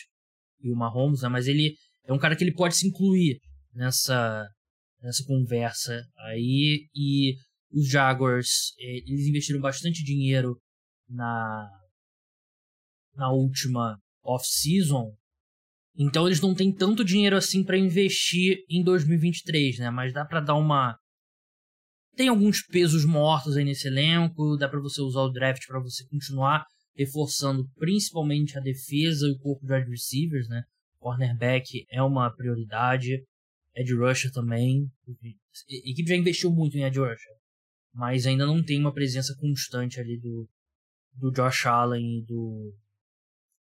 e 0.61 0.71
o 0.71 0.75
Mahomes, 0.75 1.21
né? 1.21 1.29
mas 1.29 1.47
ele 1.47 1.75
é 2.05 2.13
um 2.13 2.19
cara 2.19 2.35
que 2.35 2.43
ele 2.43 2.53
pode 2.53 2.75
se 2.75 2.87
incluir 2.87 3.39
nessa, 3.73 4.47
nessa 5.01 5.23
conversa 5.25 6.01
aí. 6.17 6.87
E 6.95 7.35
os 7.71 7.89
Jaguars, 7.89 8.73
é, 8.79 8.97
eles 8.97 9.27
investiram 9.27 9.59
bastante 9.59 10.03
dinheiro 10.03 10.57
na, 11.09 11.69
na 13.15 13.31
última 13.31 13.97
off-season. 14.23 15.11
Então 15.95 16.27
eles 16.27 16.41
não 16.41 16.55
têm 16.55 16.71
tanto 16.71 17.03
dinheiro 17.03 17.35
assim 17.35 17.63
para 17.63 17.77
investir 17.77 18.63
em 18.69 18.83
2023, 18.83 19.79
né? 19.79 19.89
Mas 19.91 20.13
dá 20.13 20.25
para 20.25 20.39
dar 20.39 20.55
uma 20.55 20.97
tem 22.15 22.27
alguns 22.27 22.61
pesos 22.61 23.05
mortos 23.05 23.57
aí 23.57 23.65
nesse 23.65 23.87
elenco, 23.87 24.55
dá 24.57 24.69
para 24.69 24.79
você 24.79 25.01
usar 25.01 25.21
o 25.21 25.31
draft 25.31 25.65
para 25.65 25.79
você 25.79 26.05
continuar 26.07 26.63
reforçando 26.95 27.67
principalmente 27.75 28.55
a 28.57 28.61
defesa 28.61 29.27
e 29.27 29.31
o 29.31 29.39
corpo 29.39 29.65
de 29.65 29.73
wide 29.73 29.89
receivers, 29.89 30.47
né? 30.47 30.63
Cornerback 30.99 31.85
é 31.89 32.01
uma 32.03 32.29
prioridade, 32.29 33.23
Ed 33.75 33.93
Rusher 33.95 34.31
também. 34.31 34.89
A 35.09 35.89
equipe 35.89 36.07
já 36.07 36.15
investiu 36.15 36.51
muito 36.51 36.77
em 36.77 36.83
Ed 36.83 36.97
Rusher, 36.97 37.33
mas 37.93 38.27
ainda 38.27 38.45
não 38.45 38.63
tem 38.63 38.79
uma 38.79 38.93
presença 38.93 39.35
constante 39.39 39.99
ali 39.99 40.19
do, 40.19 40.47
do 41.15 41.31
Josh 41.31 41.65
Allen 41.65 42.19
e 42.19 42.25
do 42.25 42.73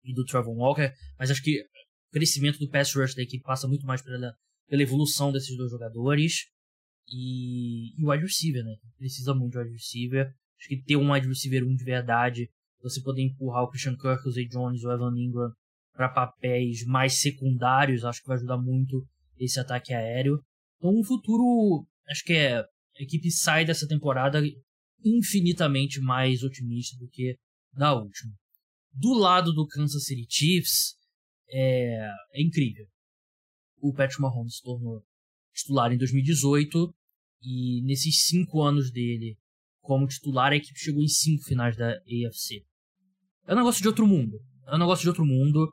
e 0.04 0.12
do 0.12 0.24
Trevor 0.24 0.54
Walker, 0.56 0.92
mas 1.16 1.30
acho 1.30 1.42
que 1.42 1.64
crescimento 2.12 2.58
do 2.58 2.68
pass 2.68 2.94
rush 2.94 3.14
da 3.14 3.22
equipe 3.22 3.42
passa 3.42 3.66
muito 3.66 3.86
mais 3.86 4.02
pela, 4.02 4.34
pela 4.68 4.82
evolução 4.82 5.32
desses 5.32 5.56
dois 5.56 5.70
jogadores 5.70 6.46
e, 7.08 7.98
e 7.98 8.04
o 8.04 8.10
wide 8.10 8.24
receiver, 8.24 8.62
né? 8.62 8.76
Precisa 8.98 9.34
muito 9.34 9.52
de 9.52 9.58
wide 9.58 9.72
receiver. 9.72 10.26
Acho 10.58 10.68
que 10.68 10.82
ter 10.82 10.96
um 10.96 11.12
wide 11.12 11.26
receiver 11.26 11.64
1 11.64 11.74
de 11.74 11.84
verdade, 11.84 12.48
você 12.80 13.00
poder 13.02 13.22
empurrar 13.22 13.64
o 13.64 13.70
Christian 13.70 13.96
Kirk, 13.96 14.26
o 14.26 14.30
Zay 14.30 14.46
Jones, 14.46 14.84
o 14.84 14.92
Evan 14.92 15.14
Ingram 15.16 15.52
para 15.92 16.08
papéis 16.08 16.84
mais 16.86 17.20
secundários, 17.20 18.04
acho 18.04 18.20
que 18.22 18.28
vai 18.28 18.36
ajudar 18.36 18.56
muito 18.56 19.06
esse 19.38 19.60
ataque 19.60 19.92
aéreo. 19.92 20.40
Então, 20.78 20.90
um 20.90 21.04
futuro, 21.04 21.86
acho 22.08 22.24
que 22.24 22.32
é, 22.32 22.58
a 22.58 22.66
equipe 23.02 23.30
sai 23.30 23.64
dessa 23.64 23.86
temporada 23.86 24.42
infinitamente 25.04 26.00
mais 26.00 26.42
otimista 26.42 26.96
do 26.98 27.08
que 27.08 27.36
da 27.72 27.94
última. 27.94 28.32
Do 28.92 29.12
lado 29.12 29.52
do 29.52 29.66
Kansas 29.66 30.04
City 30.04 30.26
Chiefs, 30.28 30.94
é, 31.50 32.10
é 32.34 32.42
incrível. 32.42 32.86
O 33.80 33.92
Patrick 33.92 34.20
Mahomes 34.20 34.56
se 34.56 34.62
tornou 34.62 35.02
titular 35.52 35.92
em 35.92 35.98
2018 35.98 36.94
e 37.42 37.82
nesses 37.84 38.22
cinco 38.22 38.62
anos 38.62 38.90
dele 38.90 39.36
como 39.80 40.06
titular 40.06 40.52
a 40.52 40.56
equipe 40.56 40.78
chegou 40.78 41.02
em 41.02 41.08
cinco 41.08 41.42
finais 41.44 41.76
da 41.76 41.90
AFC. 41.90 42.64
É 43.46 43.52
um 43.52 43.56
negócio 43.56 43.82
de 43.82 43.88
outro 43.88 44.06
mundo. 44.06 44.38
É 44.66 44.76
um 44.76 44.78
negócio 44.78 45.02
de 45.02 45.08
outro 45.08 45.26
mundo. 45.26 45.72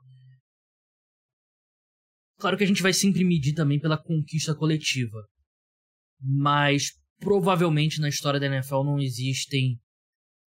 Claro 2.40 2.58
que 2.58 2.64
a 2.64 2.68
gente 2.68 2.82
vai 2.82 2.92
sempre 2.92 3.24
medir 3.24 3.54
também 3.54 3.80
pela 3.80 4.02
conquista 4.02 4.56
coletiva. 4.56 5.24
Mas 6.20 6.92
provavelmente 7.20 8.02
na 8.02 8.10
história 8.10 8.40
da 8.40 8.48
NFL 8.48 8.84
não 8.84 9.00
existem 9.00 9.80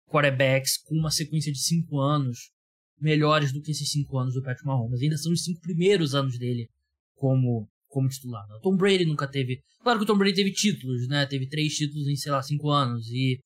quarterbacks 0.07 0.77
com 0.77 0.95
uma 0.95 1.11
sequência 1.11 1.51
de 1.51 1.59
cinco 1.59 1.99
anos 1.99 2.51
melhores 3.01 3.51
do 3.51 3.61
que 3.61 3.71
esses 3.71 3.89
cinco 3.89 4.17
anos 4.17 4.33
do 4.33 4.41
Patrick 4.41 4.65
Mahomes. 4.65 5.01
Ainda 5.01 5.17
são 5.17 5.31
os 5.31 5.43
cinco 5.43 5.61
primeiros 5.61 6.13
anos 6.15 6.37
dele 6.37 6.69
como 7.15 7.69
como 7.89 8.07
titular. 8.07 8.47
Né? 8.47 8.55
O 8.55 8.61
Tom 8.61 8.77
Brady 8.77 9.05
nunca 9.05 9.27
teve. 9.27 9.61
Claro 9.81 9.99
que 9.99 10.03
o 10.03 10.07
Tom 10.07 10.17
Brady 10.17 10.35
teve 10.35 10.51
títulos, 10.51 11.07
né? 11.07 11.25
Teve 11.25 11.47
três 11.47 11.73
títulos 11.73 12.07
em, 12.07 12.15
sei 12.15 12.31
lá, 12.31 12.41
cinco 12.41 12.69
anos. 12.69 13.07
E 13.09 13.41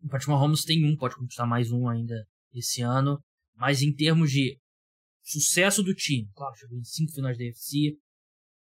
o 0.00 0.08
Patrick 0.08 0.30
Mahomes 0.30 0.64
tem 0.64 0.84
um, 0.84 0.96
pode 0.96 1.16
conquistar 1.16 1.46
mais 1.46 1.70
um 1.70 1.88
ainda 1.88 2.14
esse 2.54 2.80
ano. 2.80 3.18
Mas 3.56 3.82
em 3.82 3.92
termos 3.92 4.30
de 4.30 4.56
sucesso 5.22 5.82
do 5.82 5.94
time, 5.94 6.28
claro, 6.34 6.54
chegou 6.56 6.78
em 6.78 6.84
cinco 6.84 7.12
finais 7.12 7.36
da 7.36 7.44
UFC, 7.44 7.96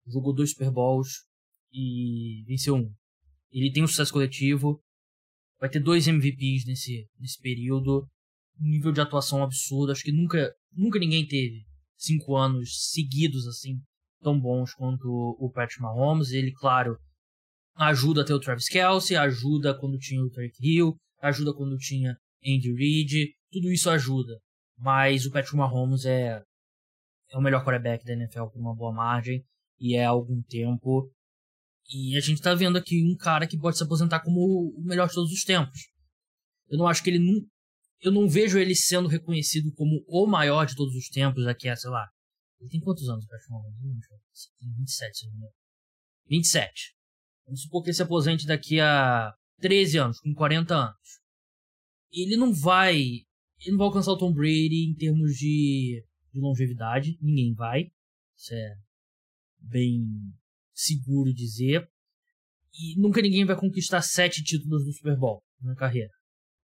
jogou 0.07 0.33
dois 0.33 0.51
Super 0.51 0.71
Bowls 0.71 1.25
e 1.71 2.43
venceu 2.47 2.75
um. 2.75 2.91
Ele 3.51 3.71
tem 3.71 3.83
um 3.83 3.87
sucesso 3.87 4.13
coletivo, 4.13 4.81
vai 5.59 5.69
ter 5.69 5.79
dois 5.79 6.07
MVPs 6.07 6.65
nesse, 6.65 7.07
nesse 7.19 7.39
período, 7.39 8.07
um 8.59 8.67
nível 8.67 8.91
de 8.91 9.01
atuação 9.01 9.43
absurdo. 9.43 9.91
Acho 9.91 10.03
que 10.03 10.11
nunca, 10.11 10.53
nunca 10.71 10.99
ninguém 10.99 11.27
teve 11.27 11.65
cinco 11.97 12.35
anos 12.35 12.91
seguidos 12.91 13.47
assim 13.47 13.79
tão 14.21 14.39
bons 14.39 14.73
quanto 14.73 15.07
o 15.07 15.51
Patrick 15.51 15.81
Mahomes. 15.81 16.31
Ele, 16.31 16.51
claro, 16.51 16.97
ajuda 17.75 18.21
a 18.21 18.25
ter 18.25 18.33
o 18.33 18.39
Travis 18.39 18.69
Kelsey, 18.69 19.17
ajuda 19.17 19.77
quando 19.77 19.97
tinha 19.97 20.21
o 20.21 20.29
Tarek 20.29 20.55
Hill, 20.59 20.95
ajuda 21.21 21.53
quando 21.53 21.77
tinha 21.77 22.15
Andy 22.45 22.73
Reid, 22.73 23.33
tudo 23.51 23.71
isso 23.71 23.89
ajuda. 23.89 24.39
Mas 24.77 25.25
o 25.25 25.31
Patrick 25.31 25.55
Mahomes 25.55 26.05
é, 26.05 26.41
é 27.31 27.37
o 27.37 27.41
melhor 27.41 27.63
quarterback 27.63 28.03
da 28.03 28.13
NFL 28.13 28.45
por 28.45 28.59
uma 28.59 28.75
boa 28.75 28.91
margem 28.91 29.43
e 29.79 29.95
é 29.95 30.05
há 30.05 30.09
algum 30.09 30.41
tempo. 30.43 31.11
E 31.93 32.15
a 32.15 32.19
gente 32.19 32.41
tá 32.41 32.53
vendo 32.55 32.77
aqui 32.77 33.03
um 33.03 33.15
cara 33.15 33.47
que 33.47 33.57
pode 33.57 33.77
se 33.77 33.83
aposentar 33.83 34.21
como 34.21 34.39
o 34.39 34.83
melhor 34.83 35.07
de 35.07 35.13
todos 35.13 35.31
os 35.31 35.43
tempos. 35.43 35.79
Eu 36.69 36.77
não 36.77 36.87
acho 36.87 37.03
que 37.03 37.09
ele. 37.09 37.19
Eu 38.01 38.11
não 38.11 38.27
vejo 38.27 38.57
ele 38.57 38.75
sendo 38.75 39.07
reconhecido 39.07 39.71
como 39.73 40.03
o 40.07 40.25
maior 40.25 40.65
de 40.65 40.75
todos 40.75 40.95
os 40.95 41.07
tempos 41.07 41.45
aqui 41.45 41.69
a, 41.69 41.75
sei 41.75 41.89
lá, 41.89 42.09
ele 42.59 42.69
tem 42.69 42.79
quantos 42.79 43.07
anos, 43.09 43.25
Patrick 43.25 43.51
Mahomes? 43.51 44.07
Tem 44.59 44.71
27, 44.73 45.17
se 45.17 45.25
não 45.25 45.31
me 45.31 45.37
engano. 45.37 45.53
27. 46.29 46.95
Vamos 47.45 47.61
supor 47.63 47.81
que 47.81 47.89
ele 47.89 47.95
se 47.95 48.03
aposente 48.03 48.45
daqui 48.45 48.79
a 48.79 49.33
13 49.59 49.97
anos, 49.97 50.19
com 50.19 50.33
40 50.33 50.75
anos. 50.75 51.19
Ele 52.11 52.37
não 52.37 52.53
vai. 52.53 52.97
Ele 52.97 53.71
não 53.71 53.77
vai 53.77 53.87
alcançar 53.87 54.11
o 54.11 54.17
Tom 54.17 54.31
Brady 54.31 54.89
em 54.89 54.95
termos 54.95 55.33
de, 55.33 56.05
de 56.31 56.39
longevidade. 56.39 57.17
Ninguém 57.21 57.53
vai. 57.53 57.91
Isso 58.35 58.53
é 58.53 58.75
bem 59.59 60.03
seguro 60.73 61.33
dizer. 61.33 61.89
E 62.73 62.99
nunca 62.99 63.21
ninguém 63.21 63.45
vai 63.45 63.55
conquistar 63.55 64.01
sete 64.01 64.43
títulos 64.43 64.85
do 64.85 64.93
Super 64.93 65.17
Bowl 65.17 65.43
na 65.61 65.75
carreira. 65.75 66.11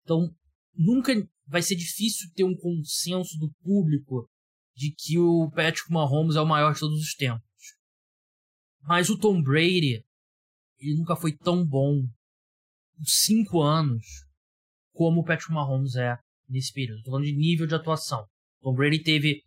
Então, 0.03 0.33
nunca 0.77 1.13
vai 1.47 1.61
ser 1.61 1.75
difícil 1.75 2.29
ter 2.35 2.43
um 2.43 2.55
consenso 2.55 3.37
do 3.39 3.51
público 3.63 4.29
de 4.75 4.93
que 4.95 5.17
o 5.17 5.49
Patrick 5.49 5.91
Mahomes 5.91 6.35
é 6.35 6.41
o 6.41 6.45
maior 6.45 6.73
de 6.73 6.79
todos 6.79 7.01
os 7.01 7.15
tempos. 7.15 7.41
Mas 8.81 9.09
o 9.09 9.17
Tom 9.17 9.41
Brady, 9.41 10.05
ele 10.79 10.97
nunca 10.97 11.15
foi 11.15 11.35
tão 11.35 11.65
bom 11.65 12.03
por 12.95 13.05
cinco 13.05 13.61
anos 13.61 14.05
como 14.93 15.21
o 15.21 15.23
Patrick 15.23 15.51
Mahomes 15.51 15.95
é 15.95 16.17
nesse 16.47 16.71
período. 16.71 16.99
Estou 16.99 17.11
falando 17.11 17.25
de 17.25 17.35
nível 17.35 17.65
de 17.65 17.75
atuação. 17.75 18.25
Tom 18.61 18.73
Brady 18.73 19.01
teve 19.01 19.43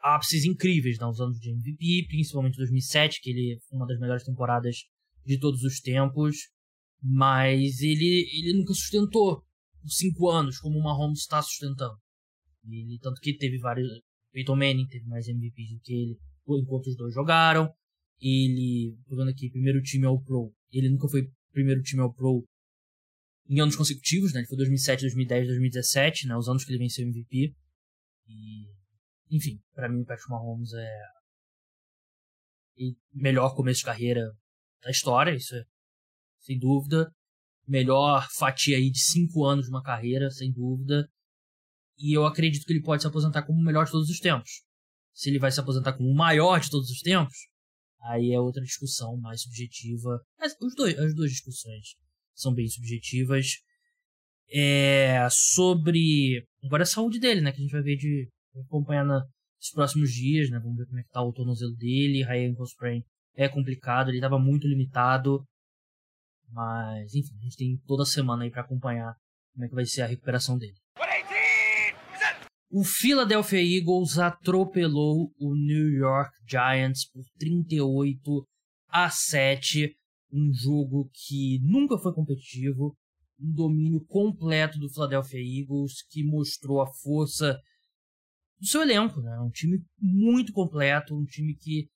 ápices 0.00 0.44
incríveis 0.44 0.98
nos 0.98 1.20
anos 1.20 1.38
de 1.38 1.50
MVP, 1.50 2.06
principalmente 2.08 2.56
2007, 2.56 3.20
que 3.20 3.30
ele 3.30 3.60
foi 3.68 3.76
uma 3.78 3.86
das 3.86 3.98
melhores 3.98 4.24
temporadas 4.24 4.76
de 5.24 5.38
todos 5.38 5.62
os 5.62 5.80
tempos. 5.80 6.36
Mas 7.02 7.80
ele, 7.80 8.28
ele 8.32 8.58
nunca 8.58 8.74
sustentou 8.74 9.44
cinco 9.86 10.28
anos 10.28 10.58
como 10.58 10.78
o 10.78 10.82
Mahomes 10.82 11.20
está 11.20 11.40
sustentando. 11.42 11.96
Ele, 12.64 12.98
tanto 13.00 13.20
que 13.20 13.36
teve 13.36 13.58
vários, 13.58 13.88
Peyton 14.32 14.56
Manning 14.56 14.86
teve 14.88 15.06
mais 15.06 15.28
MVPs 15.28 15.74
do 15.74 15.80
que 15.80 15.92
ele 15.92 16.18
enquanto 16.62 16.86
os 16.86 16.96
dois 16.96 17.14
jogaram. 17.14 17.72
Ele, 18.20 18.96
vendo 19.08 19.30
aqui, 19.30 19.50
primeiro 19.50 19.80
time 19.82 20.06
ao 20.06 20.20
Pro. 20.22 20.52
Ele 20.72 20.90
nunca 20.90 21.08
foi 21.08 21.30
primeiro 21.52 21.82
time 21.82 22.02
ao 22.02 22.12
Pro 22.12 22.44
em 23.48 23.60
anos 23.60 23.76
consecutivos, 23.76 24.32
né? 24.32 24.40
Ele 24.40 24.46
foi 24.46 24.58
2007, 24.58 25.02
2010, 25.02 25.46
2017, 25.46 26.26
né? 26.26 26.36
Os 26.36 26.48
anos 26.48 26.64
que 26.64 26.70
ele 26.70 26.78
venceu 26.78 27.06
MVP. 27.06 27.54
E, 28.26 28.66
enfim, 29.30 29.60
para 29.72 29.88
mim 29.88 30.00
o 30.00 30.04
Patrick 30.04 30.30
Mahomes 30.30 30.72
é 30.74 31.02
o 32.80 32.94
melhor 33.14 33.54
começo 33.54 33.80
de 33.80 33.86
carreira 33.86 34.22
da 34.82 34.90
história, 34.90 35.34
isso 35.34 35.54
é 35.54 35.64
sem 36.40 36.58
dúvida. 36.58 37.10
Melhor 37.68 38.26
fatia 38.30 38.78
aí 38.78 38.90
de 38.90 38.98
cinco 38.98 39.44
anos 39.44 39.66
de 39.66 39.70
uma 39.70 39.82
carreira, 39.82 40.30
sem 40.30 40.50
dúvida. 40.50 41.06
E 41.98 42.16
eu 42.16 42.24
acredito 42.24 42.64
que 42.64 42.72
ele 42.72 42.82
pode 42.82 43.02
se 43.02 43.08
aposentar 43.08 43.42
como 43.42 43.60
o 43.60 43.64
melhor 43.64 43.84
de 43.84 43.92
todos 43.92 44.08
os 44.08 44.18
tempos. 44.18 44.62
Se 45.12 45.28
ele 45.28 45.38
vai 45.38 45.50
se 45.50 45.60
aposentar 45.60 45.92
como 45.92 46.08
o 46.08 46.14
maior 46.14 46.60
de 46.60 46.70
todos 46.70 46.88
os 46.88 47.00
tempos, 47.00 47.36
aí 48.00 48.32
é 48.32 48.40
outra 48.40 48.62
discussão 48.62 49.18
mais 49.18 49.42
subjetiva. 49.42 50.20
Mas 50.38 50.56
os 50.62 50.74
dois, 50.74 50.98
as 50.98 51.14
duas 51.14 51.30
discussões 51.30 51.96
são 52.34 52.54
bem 52.54 52.68
subjetivas. 52.68 53.58
É 54.50 55.28
sobre 55.30 56.46
agora 56.64 56.84
a 56.84 56.86
saúde 56.86 57.18
dele, 57.18 57.42
né? 57.42 57.52
Que 57.52 57.58
a 57.58 57.62
gente 57.62 57.72
vai 57.72 57.82
ver 57.82 57.96
de 57.96 58.28
acompanhar 58.64 59.04
nos 59.04 59.70
próximos 59.74 60.10
dias, 60.10 60.48
né? 60.48 60.58
Vamos 60.58 60.78
ver 60.78 60.86
como 60.86 61.00
é 61.00 61.02
que 61.02 61.10
tá 61.10 61.22
o 61.22 61.32
tornozelo 61.32 61.74
dele. 61.74 62.22
High 62.22 62.46
ankle 62.46 62.64
sprain 62.64 63.02
é 63.34 63.48
complicado, 63.48 64.08
ele 64.08 64.18
estava 64.18 64.38
muito 64.38 64.66
limitado. 64.66 65.44
Mas, 66.50 67.14
enfim, 67.14 67.36
a 67.38 67.42
gente 67.42 67.56
tem 67.56 67.76
toda 67.86 68.04
semana 68.04 68.44
aí 68.44 68.50
para 68.50 68.62
acompanhar 68.62 69.14
como 69.52 69.64
é 69.64 69.68
que 69.68 69.74
vai 69.74 69.84
ser 69.84 70.02
a 70.02 70.06
recuperação 70.06 70.56
dele. 70.56 70.76
O 72.70 72.84
Philadelphia 72.84 73.62
Eagles 73.62 74.18
atropelou 74.18 75.32
o 75.38 75.54
New 75.54 75.88
York 75.88 76.30
Giants 76.46 77.06
por 77.10 77.24
38 77.38 78.46
a 78.90 79.08
7, 79.08 79.96
um 80.30 80.52
jogo 80.52 81.10
que 81.14 81.58
nunca 81.62 81.96
foi 81.96 82.12
competitivo, 82.12 82.94
um 83.40 83.52
domínio 83.54 84.04
completo 84.04 84.78
do 84.78 84.90
Philadelphia 84.90 85.40
Eagles 85.40 86.02
que 86.10 86.22
mostrou 86.22 86.82
a 86.82 86.92
força 87.02 87.58
do 88.60 88.66
seu 88.66 88.82
elenco, 88.82 89.20
né? 89.22 89.38
Um 89.40 89.50
time 89.50 89.82
muito 89.98 90.52
completo, 90.52 91.16
um 91.16 91.24
time 91.24 91.54
que 91.54 91.88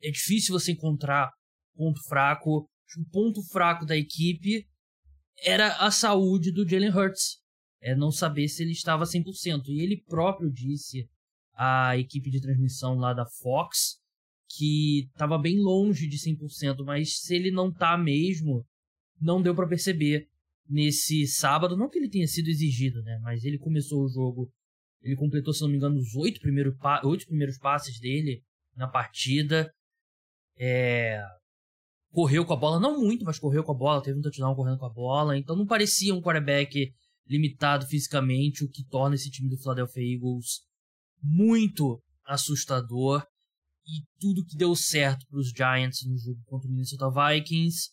é 0.00 0.10
difícil 0.10 0.52
você 0.52 0.72
encontrar 0.72 1.32
ponto 1.74 2.00
fraco. 2.06 2.68
O 2.98 3.04
ponto 3.10 3.42
fraco 3.42 3.84
da 3.84 3.96
equipe 3.96 4.66
era 5.42 5.76
a 5.76 5.90
saúde 5.90 6.52
do 6.52 6.68
Jalen 6.68 6.90
Hurts. 6.90 7.38
É 7.80 7.94
não 7.94 8.10
saber 8.10 8.48
se 8.48 8.62
ele 8.62 8.72
estava 8.72 9.04
100%. 9.04 9.68
E 9.68 9.80
ele 9.80 10.02
próprio 10.06 10.50
disse 10.50 11.08
à 11.54 11.96
equipe 11.98 12.30
de 12.30 12.40
transmissão 12.40 12.96
lá 12.96 13.12
da 13.12 13.26
Fox 13.26 14.02
que 14.56 15.08
estava 15.12 15.38
bem 15.38 15.58
longe 15.60 16.06
de 16.06 16.16
100%, 16.16 16.84
mas 16.84 17.18
se 17.20 17.34
ele 17.34 17.50
não 17.50 17.72
tá 17.72 17.96
mesmo, 17.96 18.64
não 19.20 19.42
deu 19.42 19.54
para 19.54 19.68
perceber 19.68 20.28
nesse 20.68 21.26
sábado, 21.26 21.76
não 21.76 21.88
que 21.88 21.98
ele 21.98 22.08
tenha 22.08 22.26
sido 22.26 22.48
exigido, 22.48 23.02
né, 23.02 23.18
mas 23.22 23.44
ele 23.44 23.58
começou 23.58 24.04
o 24.04 24.08
jogo, 24.08 24.50
ele 25.02 25.16
completou, 25.16 25.52
se 25.52 25.60
não 25.62 25.68
me 25.68 25.76
engano, 25.76 25.98
os 25.98 26.14
oito 26.14 26.40
primeiros, 26.40 26.74
oito 27.04 27.26
primeiros 27.26 27.58
passes 27.58 27.98
dele 28.00 28.42
na 28.76 28.88
partida, 28.88 29.70
é, 30.56 31.22
correu 32.14 32.46
com 32.46 32.52
a 32.52 32.56
bola, 32.56 32.78
não 32.78 33.00
muito, 33.00 33.24
mas 33.24 33.40
correu 33.40 33.64
com 33.64 33.72
a 33.72 33.74
bola, 33.74 34.00
teve 34.00 34.16
um 34.16 34.22
touchdown 34.22 34.54
correndo 34.54 34.78
com 34.78 34.86
a 34.86 34.92
bola, 34.92 35.36
então 35.36 35.56
não 35.56 35.66
parecia 35.66 36.14
um 36.14 36.22
quarterback 36.22 36.94
limitado 37.26 37.86
fisicamente, 37.86 38.64
o 38.64 38.70
que 38.70 38.84
torna 38.84 39.16
esse 39.16 39.28
time 39.30 39.48
do 39.48 39.58
Philadelphia 39.58 40.14
Eagles 40.14 40.60
muito 41.20 42.00
assustador. 42.24 43.26
E 43.86 44.00
tudo 44.18 44.44
que 44.46 44.56
deu 44.56 44.74
certo 44.76 45.26
para 45.26 45.38
os 45.38 45.50
Giants 45.50 46.06
no 46.06 46.16
jogo 46.16 46.40
contra 46.46 46.68
o 46.68 46.70
Minnesota 46.70 47.10
Vikings 47.10 47.90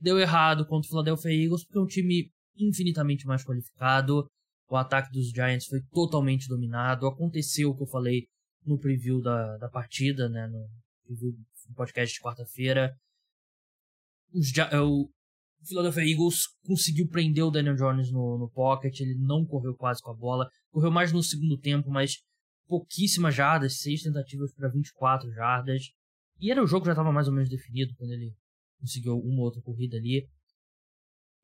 deu 0.00 0.18
errado 0.18 0.64
contra 0.64 0.86
o 0.86 0.90
Philadelphia 0.90 1.30
Eagles, 1.30 1.64
porque 1.64 1.78
é 1.78 1.82
um 1.82 1.86
time 1.86 2.30
infinitamente 2.56 3.26
mais 3.26 3.44
qualificado. 3.44 4.26
O 4.70 4.76
ataque 4.76 5.10
dos 5.12 5.28
Giants 5.30 5.66
foi 5.66 5.80
totalmente 5.90 6.48
dominado. 6.48 7.06
Aconteceu 7.06 7.70
o 7.70 7.76
que 7.76 7.82
eu 7.82 7.86
falei 7.86 8.26
no 8.64 8.78
preview 8.78 9.20
da, 9.20 9.58
da 9.58 9.68
partida, 9.68 10.28
né, 10.28 10.46
no 10.46 10.66
preview 11.04 11.32
do 11.32 11.74
podcast 11.74 12.14
de 12.14 12.22
quarta-feira 12.22 12.96
os, 14.32 14.56
é, 14.56 14.80
o 14.80 15.10
Philadelphia 15.66 16.10
Eagles 16.10 16.46
conseguiu 16.64 17.08
prender 17.08 17.44
o 17.44 17.50
Daniel 17.50 17.76
Jones 17.76 18.10
no, 18.10 18.38
no 18.38 18.50
pocket, 18.50 19.00
ele 19.00 19.16
não 19.18 19.44
correu 19.44 19.74
quase 19.74 20.00
com 20.02 20.10
a 20.10 20.14
bola, 20.14 20.48
correu 20.70 20.90
mais 20.90 21.12
no 21.12 21.22
segundo 21.22 21.58
tempo, 21.58 21.90
mas 21.90 22.18
pouquíssimas 22.66 23.34
jardas, 23.34 23.78
seis 23.78 24.02
tentativas 24.02 24.52
para 24.54 24.68
24 24.68 25.30
jardas. 25.32 25.82
E 26.38 26.50
era 26.50 26.62
o 26.62 26.66
jogo 26.66 26.84
já 26.84 26.92
estava 26.92 27.12
mais 27.12 27.28
ou 27.28 27.34
menos 27.34 27.48
definido 27.48 27.94
quando 27.96 28.12
ele 28.12 28.34
conseguiu 28.80 29.18
uma 29.18 29.42
outra 29.42 29.62
corrida 29.62 29.96
ali. 29.96 30.28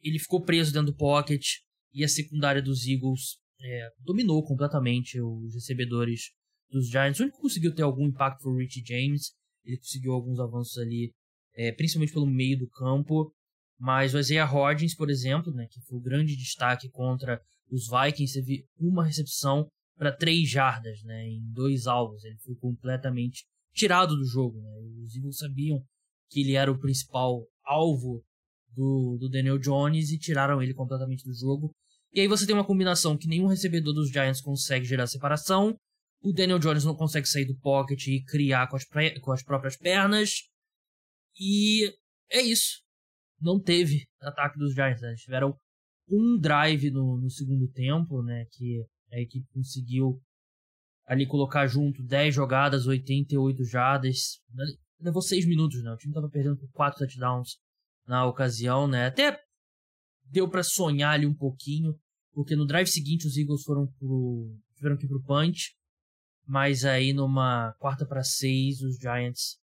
Ele 0.02 0.18
ficou 0.18 0.42
preso 0.42 0.72
dentro 0.72 0.92
do 0.92 0.96
pocket 0.96 1.44
e 1.92 2.04
a 2.04 2.08
secundária 2.08 2.60
dos 2.60 2.86
Eagles 2.86 3.38
é, 3.60 3.88
dominou 4.00 4.44
completamente 4.44 5.20
os 5.20 5.54
recebedores 5.54 6.30
dos 6.70 6.88
Giants. 6.88 7.20
O 7.20 7.22
único 7.22 7.36
que 7.36 7.42
conseguiu 7.42 7.74
ter 7.74 7.82
algum 7.82 8.06
impacto 8.06 8.42
foi 8.42 8.52
o 8.52 8.56
Richie 8.56 8.84
James. 8.84 9.32
Ele 9.64 9.78
conseguiu 9.78 10.12
alguns 10.12 10.40
avanços 10.40 10.76
ali 10.78 11.12
é, 11.54 11.72
principalmente 11.72 12.12
pelo 12.12 12.26
meio 12.26 12.58
do 12.58 12.68
campo. 12.68 13.32
Mas 13.78 14.14
o 14.14 14.18
Isaiah 14.18 14.46
Hodgins, 14.46 14.94
por 14.94 15.10
exemplo, 15.10 15.52
né, 15.52 15.66
que 15.70 15.80
foi 15.82 15.98
o 15.98 16.02
grande 16.02 16.36
destaque 16.36 16.88
contra 16.90 17.40
os 17.70 17.88
Vikings, 17.88 18.34
teve 18.34 18.64
uma 18.78 19.04
recepção 19.04 19.66
para 19.96 20.12
três 20.12 20.48
jardas 20.48 21.02
né, 21.04 21.26
em 21.26 21.40
dois 21.52 21.86
alvos. 21.86 22.24
Ele 22.24 22.38
foi 22.44 22.54
completamente 22.56 23.44
tirado 23.74 24.16
do 24.16 24.24
jogo. 24.24 24.60
Né? 24.60 24.70
Os 25.02 25.16
Eagles 25.16 25.38
sabiam 25.38 25.82
que 26.30 26.40
ele 26.40 26.54
era 26.54 26.70
o 26.70 26.78
principal 26.78 27.44
alvo 27.64 28.22
do, 28.74 29.18
do 29.18 29.28
Daniel 29.28 29.58
Jones 29.58 30.10
e 30.10 30.18
tiraram 30.18 30.62
ele 30.62 30.74
completamente 30.74 31.24
do 31.24 31.34
jogo. 31.34 31.70
E 32.12 32.20
aí 32.20 32.28
você 32.28 32.46
tem 32.46 32.54
uma 32.54 32.66
combinação 32.66 33.16
que 33.16 33.26
nenhum 33.26 33.46
recebedor 33.46 33.94
dos 33.94 34.10
Giants 34.10 34.40
consegue 34.40 34.84
gerar 34.84 35.06
separação. 35.06 35.74
O 36.22 36.32
Daniel 36.32 36.58
Jones 36.58 36.84
não 36.84 36.94
consegue 36.94 37.26
sair 37.26 37.46
do 37.46 37.58
pocket 37.58 38.06
e 38.06 38.22
criar 38.22 38.68
com 38.68 38.76
as, 38.76 38.84
com 39.20 39.32
as 39.32 39.42
próprias 39.42 39.76
pernas. 39.76 40.51
E 41.38 41.92
é 42.30 42.40
isso. 42.40 42.82
Não 43.40 43.60
teve 43.60 44.06
ataque 44.20 44.58
dos 44.58 44.74
Giants. 44.74 45.02
Né? 45.02 45.08
Eles 45.08 45.22
tiveram 45.22 45.58
um 46.08 46.38
drive 46.38 46.90
no, 46.90 47.20
no 47.20 47.30
segundo 47.30 47.68
tempo, 47.68 48.22
né? 48.22 48.46
Que 48.50 48.84
a 49.12 49.20
equipe 49.20 49.46
conseguiu 49.52 50.20
ali 51.06 51.26
colocar 51.26 51.66
junto 51.66 52.02
10 52.02 52.34
jogadas, 52.34 52.86
88 52.86 53.64
jardas. 53.64 54.40
Levou 55.00 55.22
6 55.22 55.46
minutos, 55.46 55.82
né? 55.82 55.92
O 55.92 55.96
time 55.96 56.14
tava 56.14 56.28
perdendo 56.28 56.56
por 56.56 56.70
4 56.72 56.98
touchdowns 56.98 57.58
na 58.06 58.26
ocasião, 58.26 58.86
né? 58.86 59.06
Até 59.06 59.38
deu 60.24 60.48
para 60.48 60.62
sonhar 60.62 61.14
ali 61.14 61.26
um 61.26 61.34
pouquinho, 61.34 61.94
porque 62.32 62.56
no 62.56 62.66
drive 62.66 62.86
seguinte 62.86 63.26
os 63.26 63.36
Eagles 63.36 63.62
foram 63.62 63.86
pro 63.98 64.56
tiveram 64.74 64.96
que 64.96 65.04
ir 65.04 65.08
pro 65.08 65.22
punch, 65.22 65.76
mas 66.46 66.84
aí 66.84 67.12
numa 67.12 67.72
quarta 67.78 68.06
para 68.06 68.24
6 68.24 68.80
os 68.80 68.96
Giants 68.96 69.61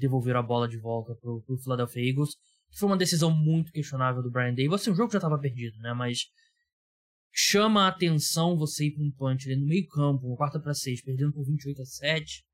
devolveram 0.00 0.40
a 0.40 0.42
bola 0.42 0.68
de 0.68 0.78
volta 0.78 1.14
pro, 1.14 1.42
pro 1.42 1.58
Philadelphia 1.58 2.08
Eagles. 2.08 2.30
Foi 2.78 2.88
uma 2.88 2.96
decisão 2.96 3.30
muito 3.30 3.72
questionável 3.72 4.22
do 4.22 4.30
Brian 4.30 4.54
Davis. 4.54 4.74
Assim, 4.74 4.90
o 4.90 4.94
jogo 4.94 5.12
já 5.12 5.18
estava 5.18 5.38
perdido, 5.38 5.76
né? 5.78 5.92
Mas 5.92 6.20
chama 7.32 7.84
a 7.84 7.88
atenção 7.88 8.56
você 8.56 8.86
ir 8.86 8.92
para 8.92 9.04
um 9.04 9.12
punch 9.12 9.48
ali 9.48 9.60
no 9.60 9.66
meio 9.66 9.86
campo, 9.88 10.26
uma 10.26 10.36
quarta 10.36 10.60
para 10.60 10.74
seis, 10.74 11.02
perdendo 11.02 11.32
por 11.32 11.44
28 11.44 11.82
a 11.82 11.84
7, 11.84 12.44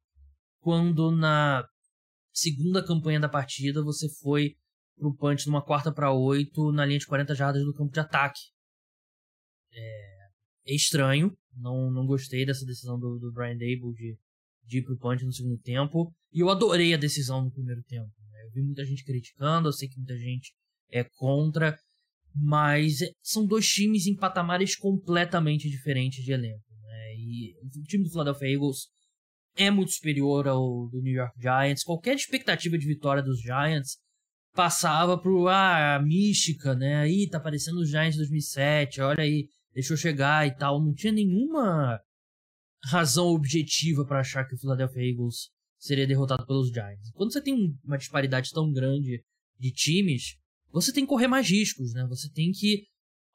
quando 0.60 1.10
na 1.10 1.64
segunda 2.32 2.84
campanha 2.84 3.20
da 3.20 3.28
partida 3.28 3.82
você 3.82 4.08
foi 4.20 4.54
pro 4.96 5.14
punch 5.14 5.46
numa 5.46 5.64
quarta 5.64 5.92
para 5.92 6.12
oito 6.12 6.72
na 6.72 6.84
linha 6.84 6.98
de 6.98 7.06
40 7.06 7.34
jardas 7.34 7.64
do 7.64 7.74
campo 7.74 7.92
de 7.92 8.00
ataque. 8.00 8.40
É, 9.72 10.26
é 10.68 10.74
estranho, 10.74 11.36
não, 11.54 11.90
não 11.90 12.06
gostei 12.06 12.44
dessa 12.44 12.64
decisão 12.64 12.98
do, 12.98 13.18
do 13.18 13.32
Brian 13.32 13.56
Dable 13.56 13.94
de 13.94 14.18
de 14.66 14.78
ir 14.78 14.82
pro 14.82 14.98
punch 14.98 15.24
no 15.24 15.32
segundo 15.32 15.58
tempo. 15.58 16.12
E 16.32 16.40
eu 16.40 16.50
adorei 16.50 16.92
a 16.92 16.98
decisão 16.98 17.42
no 17.42 17.50
primeiro 17.50 17.82
tempo. 17.84 18.10
Né? 18.32 18.44
Eu 18.44 18.50
vi 18.50 18.62
muita 18.62 18.84
gente 18.84 19.04
criticando, 19.04 19.68
eu 19.68 19.72
sei 19.72 19.88
que 19.88 19.96
muita 19.96 20.16
gente 20.18 20.52
é 20.90 21.04
contra, 21.04 21.76
mas 22.34 23.00
é, 23.00 23.10
são 23.22 23.46
dois 23.46 23.66
times 23.66 24.06
em 24.06 24.16
patamares 24.16 24.76
completamente 24.76 25.70
diferentes 25.70 26.24
de 26.24 26.32
elenco. 26.32 26.64
Né? 26.82 27.14
E 27.16 27.54
o 27.62 27.82
time 27.84 28.04
do 28.04 28.10
Philadelphia 28.10 28.52
Eagles 28.52 28.88
é 29.56 29.70
muito 29.70 29.92
superior 29.92 30.46
ao 30.46 30.88
do 30.88 31.00
New 31.00 31.14
York 31.14 31.34
Giants. 31.40 31.82
Qualquer 31.82 32.14
expectativa 32.14 32.76
de 32.76 32.86
vitória 32.86 33.22
dos 33.22 33.40
Giants 33.40 33.96
passava 34.54 35.18
pro 35.18 35.48
ah, 35.48 35.96
a 35.96 36.02
mística, 36.02 36.74
né? 36.74 36.96
Aí 36.96 37.28
tá 37.28 37.38
aparecendo 37.38 37.78
os 37.78 37.88
Giants 37.88 38.16
2007, 38.16 39.00
olha 39.00 39.22
aí, 39.22 39.48
deixou 39.74 39.96
chegar 39.96 40.46
e 40.46 40.54
tal. 40.54 40.82
Não 40.82 40.94
tinha 40.94 41.12
nenhuma 41.12 42.00
razão 42.84 43.28
objetiva 43.28 44.04
para 44.04 44.20
achar 44.20 44.44
que 44.44 44.54
o 44.54 44.58
Philadelphia 44.58 45.02
Eagles 45.02 45.50
seria 45.78 46.06
derrotado 46.06 46.46
pelos 46.46 46.68
Giants. 46.68 47.10
Quando 47.14 47.32
você 47.32 47.42
tem 47.42 47.76
uma 47.84 47.98
disparidade 47.98 48.50
tão 48.52 48.72
grande 48.72 49.22
de 49.58 49.72
times, 49.72 50.36
você 50.70 50.92
tem 50.92 51.04
que 51.04 51.08
correr 51.08 51.26
mais 51.26 51.48
riscos, 51.48 51.92
né? 51.92 52.06
Você 52.08 52.30
tem 52.30 52.52
que 52.52 52.86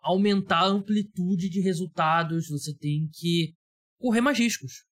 aumentar 0.02 0.62
a 0.62 0.68
amplitude 0.68 1.50
de 1.50 1.62
resultados, 1.62 2.48
você 2.48 2.76
tem 2.76 3.08
que 3.14 3.54
correr 4.00 4.22
mais 4.22 4.38
riscos. 4.38 4.84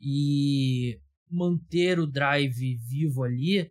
E 0.00 0.98
manter 1.30 1.98
o 1.98 2.06
drive 2.06 2.76
vivo 2.88 3.22
ali 3.22 3.70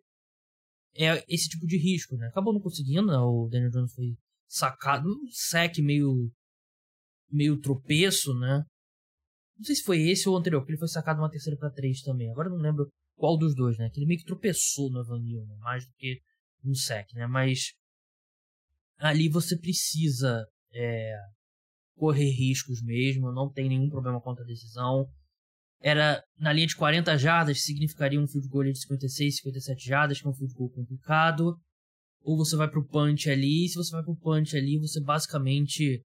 é 0.96 1.24
esse 1.28 1.50
tipo 1.50 1.66
de 1.66 1.78
risco, 1.78 2.16
né? 2.16 2.28
Acabou 2.28 2.54
não 2.54 2.62
conseguindo, 2.62 3.08
né? 3.08 3.18
o 3.18 3.48
Daniel 3.50 3.72
Jones 3.72 3.94
foi 3.94 4.16
sacado, 4.48 5.10
um 5.10 5.32
sec 5.32 5.80
meio 5.80 6.32
meio 7.32 7.60
tropeço, 7.60 8.32
né? 8.36 8.64
Não 9.64 9.68
sei 9.68 9.78
se 9.78 9.84
foi 9.84 10.02
esse 10.10 10.28
ou 10.28 10.36
o 10.36 10.38
anterior, 10.38 10.60
porque 10.60 10.74
ele 10.74 10.80
foi 10.80 10.90
sacado 10.90 11.22
uma 11.22 11.32
terceira 11.32 11.58
para 11.58 11.72
três 11.72 12.02
também. 12.02 12.30
Agora 12.30 12.50
não 12.50 12.58
lembro 12.58 12.92
qual 13.16 13.38
dos 13.38 13.56
dois, 13.56 13.78
né? 13.78 13.90
Que 13.90 13.98
ele 13.98 14.08
meio 14.08 14.20
que 14.20 14.26
tropeçou 14.26 14.92
no 14.92 15.00
Evan 15.00 15.22
Neal, 15.22 15.46
né? 15.46 15.56
mais 15.60 15.86
do 15.86 15.94
que 15.94 16.20
um 16.66 16.74
sec, 16.74 17.08
né? 17.14 17.26
Mas 17.28 17.72
ali 18.98 19.30
você 19.30 19.58
precisa 19.58 20.46
é, 20.74 21.16
correr 21.96 22.30
riscos 22.30 22.84
mesmo, 22.84 23.32
não 23.32 23.50
tem 23.50 23.70
nenhum 23.70 23.90
problema 23.90 24.20
contra 24.20 24.44
a 24.44 24.48
decisão. 24.48 25.08
Era 25.80 26.22
na 26.38 26.52
linha 26.52 26.68
de 26.68 26.76
40 26.76 27.18
jardas, 27.18 27.64
significaria 27.64 28.20
um 28.20 28.28
field 28.28 28.50
goal 28.50 28.66
de 28.66 28.78
56, 28.78 29.38
57 29.38 29.88
jardas, 29.88 30.20
que 30.20 30.28
é 30.28 30.30
um 30.30 30.36
field 30.36 30.54
goal 30.56 30.70
complicado. 30.72 31.58
Ou 32.22 32.36
você 32.36 32.58
vai 32.58 32.70
pro 32.70 32.86
punch 32.86 33.30
ali, 33.30 33.64
e 33.64 33.70
se 33.70 33.76
você 33.76 33.92
vai 33.92 34.04
pro 34.04 34.18
punch 34.18 34.58
ali, 34.58 34.78
você 34.78 35.02
basicamente 35.02 36.04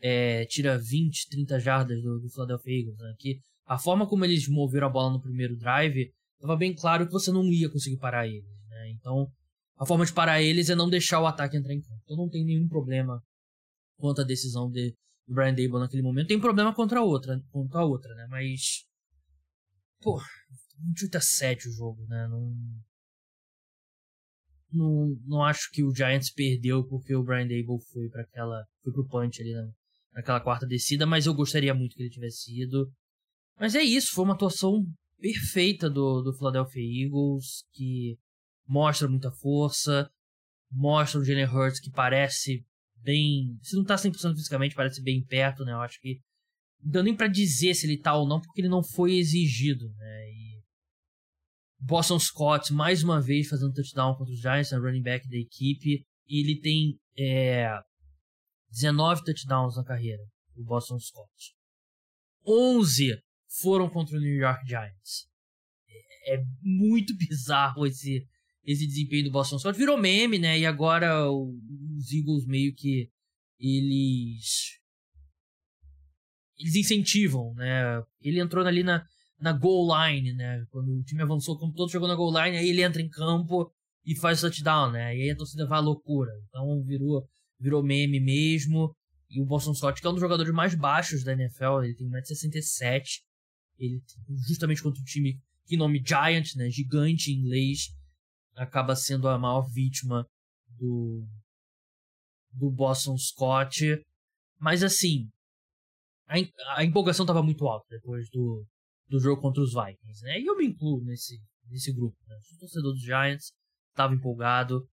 é, 0.00 0.44
tira 0.46 0.78
20, 0.78 1.28
30 1.28 1.60
jardas 1.60 2.02
do, 2.02 2.20
do 2.20 2.30
Philadelphia 2.30 2.80
Eagles. 2.80 2.98
Né? 2.98 3.14
Que 3.18 3.38
a 3.66 3.78
forma 3.78 4.06
como 4.06 4.24
eles 4.24 4.48
moveram 4.48 4.86
a 4.86 4.90
bola 4.90 5.12
no 5.12 5.20
primeiro 5.20 5.56
drive, 5.56 6.12
estava 6.34 6.56
bem 6.56 6.74
claro 6.74 7.06
que 7.06 7.12
você 7.12 7.32
não 7.32 7.44
ia 7.44 7.70
conseguir 7.70 7.98
parar 7.98 8.26
eles. 8.26 8.44
Né? 8.68 8.90
Então, 8.90 9.30
a 9.78 9.84
forma 9.84 10.06
de 10.06 10.12
parar 10.12 10.40
eles 10.40 10.70
é 10.70 10.74
não 10.74 10.88
deixar 10.88 11.20
o 11.20 11.26
ataque 11.26 11.56
entrar 11.56 11.74
em 11.74 11.80
campo. 11.80 12.00
Então 12.04 12.16
não 12.16 12.28
tem 12.28 12.44
nenhum 12.44 12.68
problema 12.68 13.22
quanto 13.98 14.22
à 14.22 14.24
decisão 14.24 14.70
de 14.70 14.94
Brian 15.28 15.54
Dable 15.54 15.80
naquele 15.80 16.02
momento. 16.02 16.28
Tem 16.28 16.40
problema 16.40 16.74
contra 16.74 17.00
a 17.00 17.02
outra, 17.02 17.40
contra 17.50 17.80
a 17.80 17.84
outra, 17.84 18.14
né? 18.14 18.26
Mas. 18.30 18.86
Pô, 20.00 20.20
28 20.78 21.16
a 21.16 21.20
7 21.20 21.68
o 21.68 21.72
jogo, 21.72 22.06
né? 22.06 22.26
Não, 22.28 22.54
não, 24.72 25.16
não 25.26 25.42
acho 25.44 25.70
que 25.72 25.82
o 25.82 25.94
Giants 25.94 26.30
perdeu 26.30 26.84
porque 26.86 27.14
o 27.14 27.22
Brian 27.22 27.46
Dable 27.46 27.80
foi 27.92 28.08
para 28.08 28.22
aquela. 28.22 28.64
foi 28.82 28.92
pro 28.92 29.08
punch 29.08 29.42
ali, 29.42 29.52
né? 29.52 29.70
Naquela 30.16 30.40
quarta 30.40 30.66
descida, 30.66 31.04
mas 31.04 31.26
eu 31.26 31.34
gostaria 31.34 31.74
muito 31.74 31.94
que 31.94 32.02
ele 32.02 32.10
tivesse 32.10 32.58
ido. 32.58 32.90
Mas 33.60 33.74
é 33.74 33.82
isso, 33.82 34.14
foi 34.14 34.24
uma 34.24 34.34
atuação 34.34 34.82
perfeita 35.20 35.90
do, 35.90 36.22
do 36.22 36.32
Philadelphia 36.32 36.82
Eagles, 36.82 37.64
que 37.74 38.16
mostra 38.66 39.06
muita 39.06 39.30
força. 39.30 40.10
mostra 40.72 41.20
o 41.20 41.24
Jalen 41.24 41.44
Hurts 41.44 41.80
que 41.80 41.90
parece 41.90 42.64
bem. 42.96 43.58
Se 43.62 43.76
não 43.76 43.84
tá 43.84 43.96
100% 43.96 44.34
fisicamente, 44.34 44.74
parece 44.74 45.02
bem 45.02 45.22
perto, 45.22 45.64
né? 45.64 45.72
Eu 45.72 45.80
acho 45.80 46.00
que. 46.00 46.18
Não 46.82 46.90
deu 46.90 47.02
nem 47.02 47.16
pra 47.16 47.28
dizer 47.28 47.74
se 47.74 47.86
ele 47.86 47.98
tá 47.98 48.14
ou 48.14 48.26
não, 48.26 48.40
porque 48.40 48.60
ele 48.60 48.68
não 48.68 48.82
foi 48.82 49.16
exigido, 49.16 49.88
né? 49.96 50.30
E. 50.30 50.62
Boston 51.78 52.18
Scott, 52.18 52.72
mais 52.72 53.02
uma 53.02 53.20
vez, 53.20 53.48
fazendo 53.48 53.72
touchdown 53.72 54.16
contra 54.16 54.32
os 54.32 54.40
Giants, 54.40 54.72
né? 54.72 54.78
running 54.78 55.02
back 55.02 55.28
da 55.28 55.36
equipe. 55.36 56.04
E 56.26 56.40
ele 56.40 56.58
tem 56.58 56.98
é, 57.18 57.68
19 58.70 59.24
touchdowns 59.24 59.76
na 59.76 59.84
carreira, 59.84 60.22
o 60.56 60.64
Boston 60.64 60.98
Scott. 60.98 61.54
11 62.46 63.20
foram 63.60 63.88
contra 63.88 64.16
o 64.16 64.20
New 64.20 64.36
York 64.36 64.66
Giants. 64.66 65.26
É, 65.88 66.34
é 66.34 66.44
muito 66.62 67.16
bizarro 67.16 67.86
esse, 67.86 68.26
esse 68.64 68.86
desempenho 68.86 69.24
do 69.24 69.32
Boston 69.32 69.58
Scott. 69.58 69.78
Virou 69.78 69.96
meme, 69.96 70.38
né? 70.38 70.58
E 70.58 70.66
agora 70.66 71.30
os 71.30 72.12
Eagles 72.12 72.46
meio 72.46 72.74
que 72.74 73.10
eles 73.58 74.76
eles 76.58 76.74
incentivam, 76.74 77.52
né? 77.54 78.02
Ele 78.20 78.40
entrou 78.40 78.64
ali 78.64 78.82
na, 78.82 79.04
na 79.38 79.52
goal 79.52 79.88
line, 79.88 80.32
né? 80.32 80.64
Quando 80.70 80.90
o 80.90 81.02
time 81.02 81.22
avançou, 81.22 81.58
como 81.58 81.72
todo 81.72 81.90
jogou 81.90 82.08
na 82.08 82.14
goal 82.14 82.32
line, 82.32 82.56
aí 82.56 82.68
ele 82.68 82.82
entra 82.82 83.02
em 83.02 83.08
campo 83.08 83.70
e 84.04 84.16
faz 84.16 84.40
touchdown, 84.40 84.90
né? 84.90 85.16
E 85.16 85.22
aí 85.22 85.30
a 85.30 85.36
torcida 85.36 85.66
vai 85.66 85.78
à 85.78 85.82
loucura. 85.82 86.32
Então 86.48 86.82
virou 86.82 87.28
virou 87.58 87.82
meme 87.82 88.20
mesmo. 88.20 88.94
E 89.28 89.40
o 89.40 89.46
Boston 89.46 89.74
Scott, 89.74 90.00
que 90.00 90.06
é 90.06 90.10
um 90.10 90.14
dos 90.14 90.20
jogadores 90.20 90.52
mais 90.52 90.74
baixos 90.74 91.24
da 91.24 91.32
NFL, 91.32 91.82
ele 91.82 91.94
tem 91.94 92.08
1,67m. 92.08 93.02
Ele, 93.78 94.02
justamente 94.46 94.82
contra 94.82 95.00
o 95.00 95.04
time 95.04 95.38
que 95.66 95.76
nome 95.76 96.02
Giant, 96.04 96.54
né? 96.56 96.70
Gigante 96.70 97.30
em 97.30 97.40
inglês 97.40 97.88
acaba 98.54 98.96
sendo 98.96 99.28
a 99.28 99.38
maior 99.38 99.62
vítima 99.68 100.26
do, 100.78 101.26
do 102.52 102.70
Boston 102.70 103.16
Scott. 103.18 104.00
Mas 104.58 104.82
assim, 104.82 105.28
a, 106.26 106.78
a 106.78 106.84
empolgação 106.84 107.24
estava 107.24 107.42
muito 107.42 107.66
alta 107.66 107.86
depois 107.90 108.28
do, 108.30 108.64
do 109.08 109.20
jogo 109.20 109.40
contra 109.40 109.62
os 109.62 109.72
Vikings, 109.72 110.22
né? 110.22 110.40
E 110.40 110.46
eu 110.46 110.56
me 110.56 110.66
incluo 110.66 111.02
nesse, 111.04 111.40
nesse 111.68 111.92
grupo, 111.92 112.16
né? 112.26 112.36
O 112.54 112.58
torcedor 112.58 112.92
dos 112.92 113.02
Giants 113.02 113.52
estava 113.90 114.14
empolgado, 114.14 114.88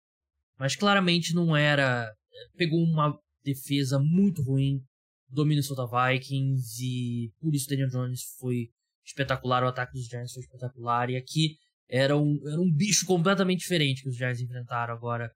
mas 0.58 0.76
claramente 0.76 1.34
não 1.34 1.56
era. 1.56 2.12
Pegou 2.56 2.80
uma 2.80 3.18
defesa 3.44 4.00
muito 4.00 4.42
ruim 4.44 4.82
do 5.30 5.46
Minnesota 5.46 5.86
Vikings 5.86 6.84
e 6.84 7.32
por 7.40 7.54
isso 7.54 7.70
Daniel 7.70 7.90
Jones 7.90 8.22
foi 8.40 8.70
espetacular, 9.06 9.64
o 9.64 9.68
ataque 9.68 9.94
dos 9.94 10.06
Giants 10.06 10.34
foi 10.34 10.44
espetacular. 10.44 11.10
E 11.10 11.16
aqui 11.16 11.56
era 11.90 12.18
um, 12.18 12.40
era 12.48 12.60
um 12.60 12.72
bicho 12.72 13.06
completamente 13.06 13.60
diferente 13.60 14.04
que 14.04 14.10
os 14.10 14.16
Giants 14.16 14.42
enfrentaram 14.42 14.94
agora 14.94 15.32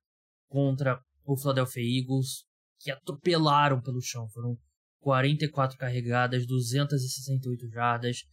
contra 0.47 1.01
o 1.25 1.35
Philadelphia 1.35 1.81
Eagles, 1.81 2.45
que 2.79 2.91
atropelaram 2.91 3.81
pelo 3.81 4.01
chão. 4.01 4.29
Foram 4.29 4.57
44 5.01 5.77
carregadas, 5.77 6.45
268 6.45 7.69
jardas, 7.69 8.23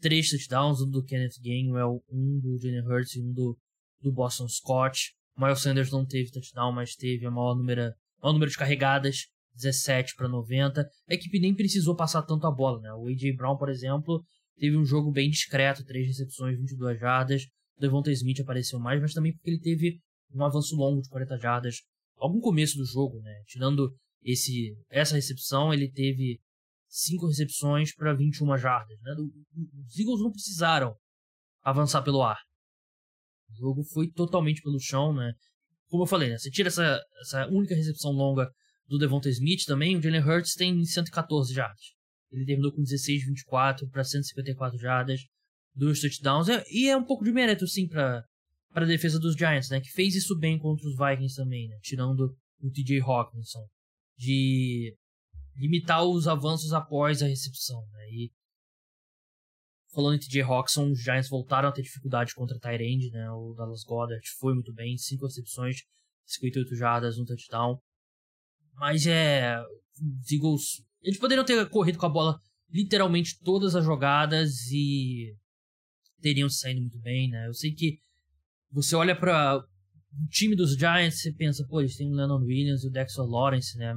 3 0.00 0.30
touchdowns, 0.30 0.80
um 0.80 0.90
do 0.90 1.04
Kenneth 1.04 1.40
Gainwell, 1.42 2.02
um 2.08 2.40
do 2.40 2.58
Jalen 2.58 2.86
Hurts 2.86 3.16
e 3.16 3.20
um 3.20 3.32
do, 3.32 3.58
do 4.00 4.12
Boston 4.12 4.48
Scott. 4.48 5.14
Miles 5.36 5.60
Sanders 5.60 5.90
não 5.90 6.04
teve 6.04 6.30
touchdown, 6.30 6.72
mas 6.72 6.94
teve 6.94 7.24
a 7.26 7.30
maior 7.30 7.54
número, 7.54 7.92
maior 8.22 8.32
número 8.32 8.50
de 8.50 8.56
carregadas, 8.56 9.26
17 9.54 10.14
para 10.16 10.28
90. 10.28 10.88
A 11.08 11.14
equipe 11.14 11.40
nem 11.40 11.54
precisou 11.54 11.96
passar 11.96 12.22
tanto 12.22 12.46
a 12.46 12.50
bola, 12.50 12.80
né? 12.80 12.92
O 12.94 13.06
A.J. 13.06 13.34
Brown, 13.34 13.56
por 13.56 13.68
exemplo, 13.68 14.22
teve 14.58 14.76
um 14.76 14.84
jogo 14.84 15.10
bem 15.10 15.30
discreto, 15.30 15.84
3 15.84 16.06
recepções, 16.06 16.58
22 16.58 16.98
jardas. 16.98 17.42
Devonta 17.78 18.12
Smith 18.12 18.40
apareceu 18.40 18.78
mais, 18.78 19.00
mas 19.00 19.14
também 19.14 19.32
porque 19.32 19.50
ele 19.50 19.60
teve 19.60 19.98
um 20.34 20.44
avanço 20.44 20.76
longo 20.76 21.00
de 21.00 21.08
40 21.08 21.38
jardas 21.38 21.76
algum 22.20 22.40
começo 22.40 22.76
do 22.76 22.84
jogo, 22.84 23.20
né? 23.22 23.42
Tirando 23.46 23.92
esse 24.22 24.76
essa 24.90 25.14
recepção, 25.14 25.72
ele 25.72 25.90
teve 25.90 26.38
cinco 26.86 27.26
recepções 27.26 27.94
para 27.94 28.14
21 28.14 28.56
jardas, 28.58 28.98
né? 29.00 29.12
Os 29.86 29.98
Eagles 29.98 30.20
não 30.20 30.30
precisaram 30.30 30.94
avançar 31.62 32.02
pelo 32.02 32.22
ar. 32.22 32.38
O 33.50 33.54
jogo 33.54 33.82
foi 33.84 34.10
totalmente 34.10 34.60
pelo 34.62 34.78
chão, 34.78 35.14
né? 35.14 35.32
Como 35.90 36.04
eu 36.04 36.06
falei, 36.06 36.30
né? 36.30 36.38
Você 36.38 36.50
tira 36.50 36.68
essa, 36.68 37.02
essa 37.20 37.46
única 37.48 37.74
recepção 37.74 38.12
longa 38.12 38.48
do 38.88 38.98
Devonta 38.98 39.28
Smith 39.28 39.64
também, 39.66 39.96
o 39.96 40.02
Jalen 40.02 40.22
Hurts 40.22 40.54
tem 40.54 40.84
114 40.84 41.52
jardas. 41.52 41.94
Ele 42.32 42.44
terminou 42.44 42.72
com 42.72 42.82
16, 42.82 43.26
24 43.26 43.88
para 43.88 44.04
154 44.04 44.78
jardas 44.78 45.20
dos 45.74 46.00
touchdowns. 46.00 46.48
É, 46.48 46.64
e 46.70 46.88
é 46.88 46.96
um 46.96 47.04
pouco 47.04 47.24
de 47.24 47.32
mérito, 47.32 47.66
sim, 47.66 47.88
para 47.88 48.24
a 48.72 48.84
defesa 48.84 49.18
dos 49.18 49.34
Giants, 49.34 49.68
né? 49.68 49.80
Que 49.80 49.90
fez 49.90 50.14
isso 50.14 50.38
bem 50.38 50.58
contra 50.58 50.86
os 50.86 50.96
Vikings 50.96 51.36
também, 51.36 51.68
né? 51.68 51.76
Tirando 51.82 52.36
o 52.60 52.70
TJ 52.70 53.00
Hawkinson. 53.00 53.66
De 54.16 54.96
limitar 55.56 56.04
os 56.04 56.28
avanços 56.28 56.72
após 56.72 57.22
a 57.22 57.26
recepção, 57.26 57.84
né? 57.92 58.08
E 58.10 58.30
falando 59.92 60.16
em 60.16 60.18
TJ 60.18 60.42
Hawkinson, 60.42 60.90
os 60.90 61.02
Giants 61.02 61.28
voltaram 61.28 61.68
a 61.68 61.72
ter 61.72 61.82
dificuldade 61.82 62.34
contra 62.34 62.58
Tyrande, 62.58 63.10
né? 63.10 63.30
O 63.30 63.54
Dallas 63.54 63.82
Goddard 63.84 64.22
foi 64.38 64.54
muito 64.54 64.72
bem, 64.72 64.96
cinco 64.96 65.26
recepções, 65.26 65.78
58 66.26 66.76
jardas, 66.76 67.18
um 67.18 67.24
touchdown. 67.24 67.78
Mas 68.74 69.06
é. 69.06 69.56
Os 70.22 70.32
Eagles. 70.32 70.82
Eles 71.02 71.18
poderiam 71.18 71.44
ter 71.44 71.68
corrido 71.68 71.98
com 71.98 72.06
a 72.06 72.10
bola 72.10 72.38
literalmente 72.70 73.38
todas 73.42 73.74
as 73.74 73.84
jogadas 73.84 74.70
e 74.70 75.34
teriam 76.20 76.48
saído 76.48 76.80
muito 76.80 76.98
bem, 77.00 77.28
né? 77.28 77.48
Eu 77.48 77.54
sei 77.54 77.72
que 77.72 77.98
você 78.70 78.94
olha 78.94 79.18
para 79.18 79.58
o 79.58 80.28
time 80.28 80.54
dos 80.54 80.76
Giants 80.76 81.24
e 81.24 81.32
pensa, 81.32 81.66
pô, 81.68 81.80
eles 81.80 81.96
têm 81.96 82.10
o 82.10 82.14
Lennon 82.14 82.44
Williams 82.44 82.84
e 82.84 82.88
o 82.88 82.90
Dexter 82.90 83.24
Lawrence, 83.24 83.76
né? 83.76 83.94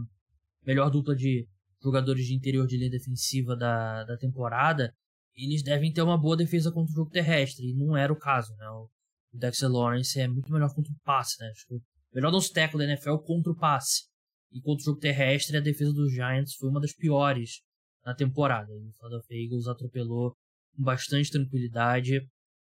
Melhor 0.66 0.90
dupla 0.90 1.16
de 1.16 1.48
jogadores 1.82 2.26
de 2.26 2.34
interior 2.34 2.66
de 2.66 2.78
linha 2.78 2.90
defensiva 2.90 3.56
da, 3.56 4.04
da 4.06 4.18
temporada. 4.18 4.94
Eles 5.36 5.64
devem 5.64 5.92
ter 5.92 6.02
uma 6.02 6.18
boa 6.18 6.38
defesa 6.38 6.72
contra 6.72 6.92
o 6.92 6.96
jogo 6.96 7.12
terrestre, 7.12 7.70
e 7.70 7.74
não 7.74 7.98
era 7.98 8.12
o 8.14 8.18
caso, 8.20 8.56
né? 8.56 8.70
O, 8.70 8.90
Dexter 9.36 9.68
Lawrence 9.68 10.20
é 10.20 10.28
muito 10.28 10.52
melhor 10.52 10.72
contra 10.76 10.94
o 10.94 11.00
passe, 11.04 11.40
né? 11.40 11.50
Acho 11.50 11.66
que 11.66 11.74
o 11.74 11.82
melhor 12.14 12.30
dos 12.30 12.50
tackle 12.50 12.78
da 12.78 12.86
NFL 12.86 13.18
contra 13.26 13.52
o 13.52 13.56
passe. 13.56 14.04
E 14.52 14.62
contra 14.62 14.84
o 14.84 14.86
jogo 14.86 15.00
terrestre, 15.00 15.58
a 15.58 15.60
defesa 15.60 15.92
dos 15.92 16.14
Giants 16.14 16.54
foi 16.54 16.70
uma 16.70 16.80
das 16.80 16.94
piores 16.94 17.64
na 18.06 18.14
temporada. 18.14 18.72
O 18.72 18.92
Philadelphia 18.94 19.44
Eagles 19.44 19.68
atropelou 19.68 20.36
com 20.76 20.84
bastante 20.84 21.32
tranquilidade. 21.32 22.22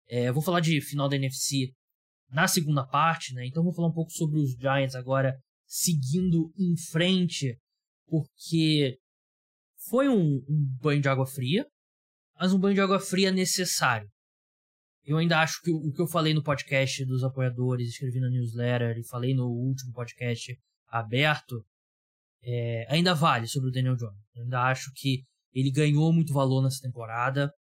É, 0.09 0.33
vou 0.33 0.43
falar 0.43 0.61
de 0.61 0.81
final 0.81 1.09
da 1.11 1.17
NFC 1.17 1.75
na 2.31 2.49
segunda 2.49 2.87
parte, 2.87 3.35
né? 3.35 3.47
Então 3.47 3.63
vou 3.63 3.75
falar 3.75 3.89
um 3.89 3.95
pouco 3.95 4.11
sobre 4.11 4.41
os 4.41 4.53
Giants 4.53 4.95
agora 4.95 5.39
seguindo 5.67 6.53
em 6.59 6.77
frente, 6.77 7.59
porque 8.07 8.99
foi 9.89 10.09
um, 10.09 10.37
um 10.49 10.79
banho 10.81 11.03
de 11.03 11.09
água 11.09 11.27
fria, 11.27 11.67
mas 12.39 12.53
um 12.53 12.59
banho 12.59 12.75
de 12.75 12.81
água 12.81 13.01
fria 13.01 13.31
necessário. 13.31 14.09
Eu 15.05 15.19
ainda 15.19 15.41
acho 15.41 15.61
que 15.63 15.71
o 15.71 15.93
que 15.93 16.03
eu 16.03 16.07
falei 16.07 16.35
no 16.35 16.43
podcast 16.43 17.05
dos 17.05 17.23
apoiadores, 17.23 17.89
escrevi 17.89 18.19
na 18.19 18.29
newsletter 18.29 18.99
e 18.99 19.07
falei 19.07 19.35
no 19.35 19.47
último 19.47 19.93
podcast 19.93 20.59
aberto, 20.89 21.65
é, 22.43 22.87
ainda 22.89 23.15
vale 23.15 23.47
sobre 23.47 23.69
o 23.69 23.73
Daniel 23.73 23.97
Jones. 23.97 24.19
Eu 24.35 24.43
ainda 24.43 24.63
acho 24.63 24.91
que 24.95 25.23
ele 25.53 25.71
ganhou 25.71 26.13
muito 26.13 26.33
valor 26.33 26.63
nessa 26.63 26.81
temporada. 26.81 27.51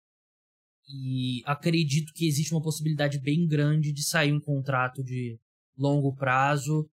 E 0.88 1.42
acredito 1.44 2.12
que 2.14 2.26
existe 2.26 2.52
uma 2.52 2.62
possibilidade 2.62 3.20
bem 3.20 3.46
grande 3.46 3.92
de 3.92 4.04
sair 4.04 4.32
um 4.32 4.40
contrato 4.40 5.02
de 5.02 5.38
longo 5.76 6.14
prazo. 6.14 6.88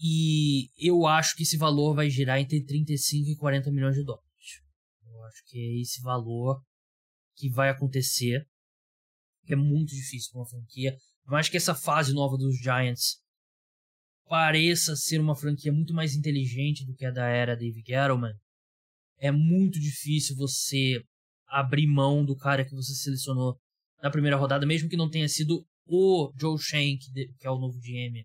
E 0.00 0.68
eu 0.78 1.06
acho 1.06 1.34
que 1.36 1.42
esse 1.42 1.56
valor 1.56 1.94
vai 1.94 2.08
girar 2.08 2.38
entre 2.38 2.64
35 2.64 3.30
e 3.30 3.36
40 3.36 3.70
milhões 3.70 3.96
de 3.96 4.04
dólares. 4.04 4.29
Acho 5.30 5.44
que 5.46 5.58
é 5.58 5.80
esse 5.80 6.00
valor 6.02 6.60
que 7.36 7.48
vai 7.48 7.70
acontecer. 7.70 8.46
É 9.48 9.56
muito 9.56 9.94
difícil 9.94 10.30
para 10.32 10.40
uma 10.40 10.48
franquia. 10.48 10.96
Mas 11.24 11.40
acho 11.40 11.50
que 11.50 11.56
essa 11.56 11.74
fase 11.74 12.12
nova 12.12 12.36
dos 12.36 12.58
Giants 12.58 13.20
pareça 14.28 14.94
ser 14.94 15.20
uma 15.20 15.34
franquia 15.34 15.72
muito 15.72 15.92
mais 15.94 16.14
inteligente 16.14 16.84
do 16.84 16.94
que 16.94 17.04
a 17.04 17.10
da 17.10 17.26
era 17.26 17.56
Dave 17.56 17.82
Gettleman. 17.84 18.34
É 19.18 19.30
muito 19.30 19.80
difícil 19.80 20.36
você 20.36 21.02
abrir 21.48 21.86
mão 21.86 22.24
do 22.24 22.36
cara 22.36 22.64
que 22.64 22.74
você 22.74 22.94
selecionou 22.94 23.58
na 24.02 24.10
primeira 24.10 24.36
rodada, 24.36 24.64
mesmo 24.64 24.88
que 24.88 24.96
não 24.96 25.10
tenha 25.10 25.28
sido 25.28 25.66
o 25.86 26.32
Joe 26.38 26.58
Shank, 26.58 27.12
que 27.38 27.46
é 27.46 27.50
o 27.50 27.58
novo 27.58 27.78
GM, 27.80 28.24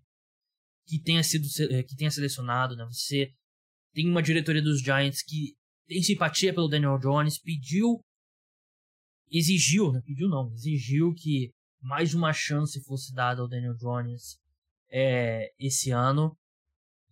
que 0.86 1.00
tenha 1.00 1.22
sido 1.22 1.46
eh, 1.70 1.82
que 1.82 1.96
tenha 1.96 2.10
selecionado, 2.10 2.76
né? 2.76 2.84
Você 2.84 3.32
tem 3.92 4.08
uma 4.08 4.22
diretoria 4.22 4.62
dos 4.62 4.80
Giants 4.80 5.22
que 5.22 5.56
tem 5.86 6.02
simpatia 6.02 6.52
pelo 6.54 6.68
Daniel 6.68 6.98
Jones, 6.98 7.38
pediu 7.38 8.00
exigiu, 9.30 9.92
né? 9.92 10.00
pediu 10.04 10.28
não, 10.28 10.52
exigiu 10.52 11.12
que 11.12 11.52
mais 11.80 12.14
uma 12.14 12.32
chance 12.32 12.82
fosse 12.84 13.12
dada 13.12 13.42
ao 13.42 13.48
Daniel 13.48 13.74
Jones 13.74 14.38
é, 14.90 15.52
esse 15.58 15.90
ano. 15.90 16.36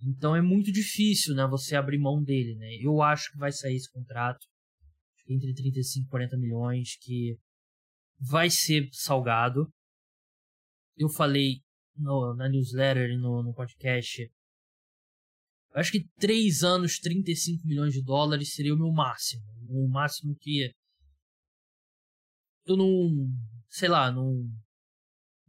Então 0.02 0.36
é 0.36 0.42
muito 0.42 0.70
difícil, 0.70 1.34
né, 1.34 1.46
você 1.46 1.76
abrir 1.76 1.98
mão 1.98 2.22
dele, 2.22 2.56
né? 2.56 2.74
Eu 2.80 3.00
acho 3.00 3.30
que 3.32 3.38
vai 3.38 3.52
sair 3.52 3.76
esse 3.76 3.90
contrato 3.90 4.46
entre 5.28 5.54
35 5.54 6.06
e 6.06 6.10
40 6.10 6.36
milhões, 6.36 6.96
que 7.00 7.38
vai 8.20 8.50
ser 8.50 8.88
salgado. 8.92 9.66
Eu 10.96 11.08
falei 11.08 11.60
no, 11.96 12.34
na 12.34 12.48
newsletter 12.48 13.10
e 13.10 13.16
no, 13.16 13.42
no 13.42 13.54
podcast. 13.54 14.30
Eu 15.74 15.80
acho 15.80 15.92
que 15.92 16.06
3 16.20 16.62
anos, 16.62 16.98
35 16.98 17.66
milhões 17.66 17.92
de 17.92 18.02
dólares 18.02 18.54
seria 18.54 18.74
o 18.74 18.78
meu 18.78 18.92
máximo. 18.92 19.42
O 19.68 19.88
máximo 19.88 20.36
que. 20.40 20.72
Eu 22.64 22.76
não. 22.76 23.28
Sei 23.68 23.88
lá, 23.88 24.10
não. 24.10 24.48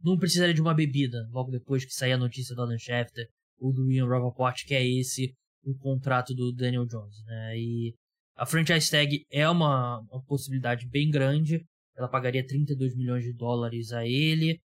Não 0.02 0.18
precisaria 0.18 0.54
de 0.54 0.60
uma 0.60 0.74
bebida 0.74 1.26
logo 1.30 1.50
depois 1.50 1.84
que 1.84 1.92
sair 1.92 2.12
a 2.12 2.18
notícia 2.18 2.54
do 2.54 2.62
Alan 2.62 2.78
Schefter 2.78 3.26
ou 3.58 3.72
do 3.72 3.90
Ian 3.90 4.06
Rappaport, 4.06 4.56
que 4.66 4.74
é 4.74 4.86
esse 4.86 5.34
o 5.64 5.76
contrato 5.78 6.34
do 6.34 6.52
Daniel 6.52 6.86
Jones, 6.86 7.24
né? 7.24 7.58
E 7.58 7.94
a 8.36 8.46
franchise 8.46 8.90
tag 8.90 9.24
é 9.30 9.48
uma, 9.48 9.98
uma 10.10 10.22
possibilidade 10.24 10.88
bem 10.88 11.10
grande. 11.10 11.64
Ela 11.96 12.08
pagaria 12.08 12.46
32 12.46 12.94
milhões 12.94 13.24
de 13.24 13.32
dólares 13.32 13.92
a 13.92 14.06
ele 14.06 14.60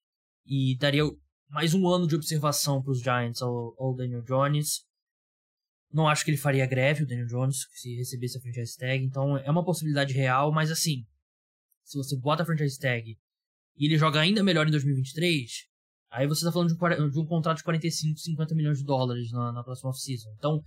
e 0.45 0.77
daria 0.77 1.03
mais 1.49 1.73
um 1.73 1.87
ano 1.87 2.07
de 2.07 2.15
observação 2.15 2.81
para 2.81 2.91
os 2.91 3.01
Giants 3.01 3.41
ao, 3.41 3.73
ao, 3.79 3.95
Daniel 3.95 4.21
Jones. 4.23 4.83
Não 5.93 6.07
acho 6.07 6.23
que 6.23 6.31
ele 6.31 6.37
faria 6.37 6.65
greve, 6.65 7.03
o 7.03 7.07
Daniel 7.07 7.27
Jones, 7.27 7.67
se 7.73 7.95
recebesse 7.95 8.37
a 8.37 8.41
franchise 8.41 8.77
tag. 8.77 9.03
Então 9.03 9.37
é 9.37 9.51
uma 9.51 9.63
possibilidade 9.63 10.13
real, 10.13 10.51
mas 10.51 10.71
assim, 10.71 11.05
se 11.83 11.97
você 11.97 12.15
bota 12.17 12.43
a 12.43 12.45
franchise 12.45 12.79
tag 12.79 13.17
e 13.77 13.85
ele 13.85 13.97
joga 13.97 14.19
ainda 14.19 14.43
melhor 14.43 14.67
em 14.67 14.71
2023, 14.71 15.67
aí 16.09 16.27
você 16.27 16.39
está 16.39 16.51
falando 16.51 16.69
de 16.69 16.75
um, 16.75 17.09
de 17.09 17.19
um, 17.19 17.25
contrato 17.25 17.57
de 17.57 17.63
45, 17.63 18.19
50 18.19 18.55
milhões 18.55 18.77
de 18.77 18.85
dólares 18.85 19.31
na, 19.31 19.51
na 19.51 19.63
próxima 19.63 19.89
off-season. 19.89 20.29
Então 20.37 20.63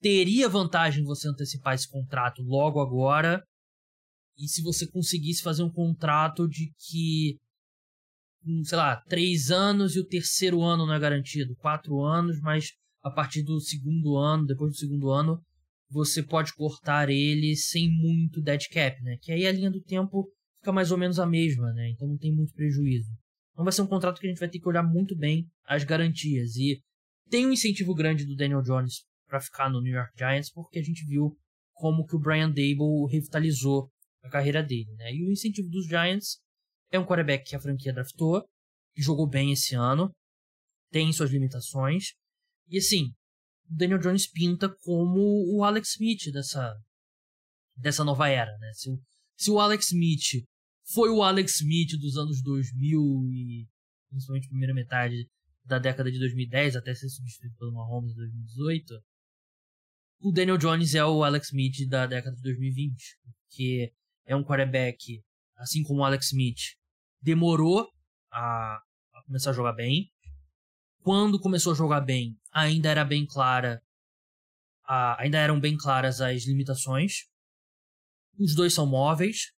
teria 0.00 0.48
vantagem 0.48 1.04
você 1.04 1.28
antecipar 1.28 1.74
esse 1.74 1.88
contrato 1.88 2.42
logo 2.42 2.80
agora. 2.80 3.42
E 4.36 4.48
se 4.48 4.62
você 4.62 4.86
conseguisse 4.86 5.42
fazer 5.42 5.62
um 5.62 5.70
contrato 5.70 6.48
de 6.48 6.72
que, 6.76 7.38
sei 8.64 8.76
lá, 8.76 8.96
três 9.08 9.52
anos 9.52 9.94
e 9.94 10.00
o 10.00 10.06
terceiro 10.06 10.60
ano 10.60 10.84
não 10.84 10.94
é 10.94 10.98
garantido, 10.98 11.54
quatro 11.56 12.02
anos, 12.02 12.40
mas 12.40 12.72
a 13.04 13.10
partir 13.10 13.42
do 13.42 13.60
segundo 13.60 14.16
ano, 14.16 14.46
depois 14.46 14.72
do 14.72 14.78
segundo 14.78 15.10
ano, 15.10 15.38
você 15.90 16.22
pode 16.22 16.54
cortar 16.54 17.10
ele 17.10 17.54
sem 17.54 17.88
muito 17.90 18.40
dead 18.40 18.62
cap, 18.70 19.00
né? 19.02 19.18
Que 19.20 19.30
aí 19.30 19.46
a 19.46 19.52
linha 19.52 19.70
do 19.70 19.82
tempo 19.82 20.26
fica 20.58 20.72
mais 20.72 20.90
ou 20.90 20.96
menos 20.96 21.20
a 21.20 21.26
mesma, 21.26 21.70
né? 21.74 21.90
Então 21.90 22.08
não 22.08 22.16
tem 22.16 22.34
muito 22.34 22.54
prejuízo. 22.54 23.10
Então 23.52 23.62
vai 23.62 23.72
ser 23.72 23.82
um 23.82 23.86
contrato 23.86 24.18
que 24.18 24.26
a 24.26 24.30
gente 24.30 24.40
vai 24.40 24.48
ter 24.48 24.58
que 24.58 24.68
olhar 24.68 24.82
muito 24.82 25.14
bem 25.14 25.46
as 25.66 25.84
garantias. 25.84 26.56
E 26.56 26.80
tem 27.28 27.46
um 27.46 27.52
incentivo 27.52 27.94
grande 27.94 28.24
do 28.24 28.34
Daniel 28.34 28.62
Jones 28.62 29.04
para 29.28 29.40
ficar 29.40 29.68
no 29.68 29.82
New 29.82 29.92
York 29.92 30.12
Giants, 30.16 30.50
porque 30.50 30.78
a 30.78 30.82
gente 30.82 31.04
viu 31.06 31.36
como 31.74 32.06
que 32.06 32.16
o 32.16 32.18
Brian 32.18 32.48
Dable 32.48 33.06
revitalizou 33.10 33.90
a 34.22 34.30
carreira 34.30 34.62
dele, 34.62 34.90
né? 34.96 35.12
E 35.12 35.22
o 35.22 35.30
incentivo 35.30 35.68
dos 35.68 35.86
Giants 35.86 36.38
é 36.90 36.98
um 36.98 37.04
quarterback 37.04 37.50
que 37.50 37.54
a 37.54 37.60
franquia 37.60 37.92
draftou, 37.92 38.42
que 38.94 39.02
jogou 39.02 39.28
bem 39.28 39.52
esse 39.52 39.74
ano, 39.74 40.10
tem 40.90 41.12
suas 41.12 41.30
limitações, 41.30 42.14
e 42.68 42.78
assim, 42.78 43.14
o 43.70 43.76
Daniel 43.76 43.98
Jones 43.98 44.30
pinta 44.30 44.68
como 44.82 45.20
o 45.54 45.64
Alex 45.64 45.90
Smith 45.90 46.32
dessa, 46.32 46.74
dessa 47.76 48.04
nova 48.04 48.28
era, 48.28 48.56
né? 48.58 48.72
Se, 48.74 48.90
se 49.36 49.50
o 49.50 49.58
Alex 49.58 49.86
Smith 49.86 50.46
foi 50.92 51.10
o 51.10 51.22
Alex 51.22 51.60
Smith 51.60 51.98
dos 51.98 52.16
anos 52.16 52.42
2000 52.42 53.00
e 53.32 53.68
principalmente 54.08 54.48
primeira 54.48 54.74
metade 54.74 55.28
da 55.64 55.78
década 55.78 56.10
de 56.10 56.18
2010 56.18 56.76
até 56.76 56.94
ser 56.94 57.08
substituído 57.08 57.56
pelo 57.56 57.72
Mahomes 57.72 58.12
em 58.12 58.16
2018, 58.16 58.94
o 60.20 60.32
Daniel 60.32 60.58
Jones 60.58 60.94
é 60.94 61.04
o 61.04 61.24
Alex 61.24 61.48
Smith 61.48 61.88
da 61.88 62.06
década 62.06 62.36
de 62.36 62.42
2020, 62.42 62.96
que 63.50 63.92
é 64.26 64.36
um 64.36 64.44
quarterback, 64.44 65.22
assim 65.56 65.82
como 65.82 66.00
o 66.00 66.04
Alex 66.04 66.26
Smith, 66.26 66.60
demorou 67.20 67.86
a, 68.30 68.76
a 69.12 69.22
começar 69.26 69.50
a 69.50 69.54
jogar 69.54 69.72
bem. 69.72 70.10
Quando 71.00 71.40
começou 71.40 71.72
a 71.72 71.76
jogar 71.76 72.00
bem, 72.00 72.38
ainda 72.54 72.88
era 72.88 73.04
bem 73.04 73.26
clara, 73.26 73.82
a, 74.84 75.20
ainda 75.20 75.38
eram 75.38 75.58
bem 75.58 75.76
claras 75.76 76.20
as 76.20 76.46
limitações. 76.46 77.26
Os 78.38 78.54
dois 78.54 78.72
são 78.72 78.86
móveis. 78.86 79.52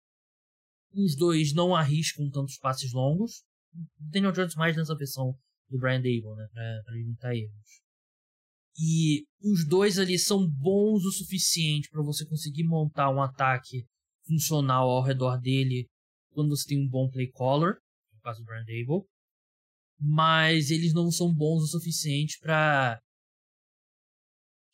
Os 0.92 1.16
dois 1.16 1.52
não 1.52 1.74
arriscam 1.74 2.30
tantos 2.30 2.56
passes 2.56 2.92
longos. 2.92 3.44
Daniel 3.98 4.32
Jones 4.32 4.54
mais 4.54 4.76
nessa 4.76 4.94
versão 4.94 5.36
do 5.68 5.78
Brian 5.78 6.00
Dable, 6.00 6.36
né, 6.36 6.82
pra 6.84 6.94
limitar 6.94 7.34
erros. 7.34 7.82
E 8.78 9.26
os 9.42 9.66
dois 9.66 9.98
ali 9.98 10.18
são 10.18 10.48
bons 10.48 11.04
o 11.04 11.10
suficiente 11.10 11.88
para 11.90 12.02
você 12.02 12.24
conseguir 12.26 12.64
montar 12.64 13.10
um 13.10 13.22
ataque 13.22 13.86
funcional 14.26 14.88
ao 14.88 15.02
redor 15.02 15.38
dele 15.38 15.88
quando 16.30 16.56
você 16.56 16.68
tem 16.68 16.78
um 16.78 16.88
bom 16.88 17.08
play 17.10 17.30
caller, 17.30 17.76
no 18.12 18.20
caso 18.20 18.40
do 18.40 18.44
Brian 18.44 18.64
Dable. 18.64 19.06
Mas 19.98 20.70
eles 20.70 20.92
não 20.92 21.10
são 21.10 21.32
bons 21.32 21.62
o 21.62 21.66
suficiente 21.68 22.38
para 22.40 23.00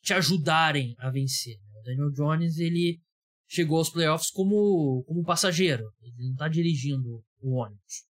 te 0.01 0.13
ajudarem 0.13 0.95
a 0.97 1.09
vencer. 1.09 1.57
Né? 1.57 1.79
O 1.79 1.83
Daniel 1.83 2.11
Jones 2.11 2.57
ele 2.57 2.99
chegou 3.47 3.77
aos 3.77 3.89
playoffs 3.89 4.31
como, 4.31 5.03
como 5.07 5.23
passageiro. 5.23 5.83
Ele 6.01 6.15
não 6.17 6.31
está 6.31 6.47
dirigindo 6.47 7.23
o 7.39 7.55
ônibus. 7.55 8.05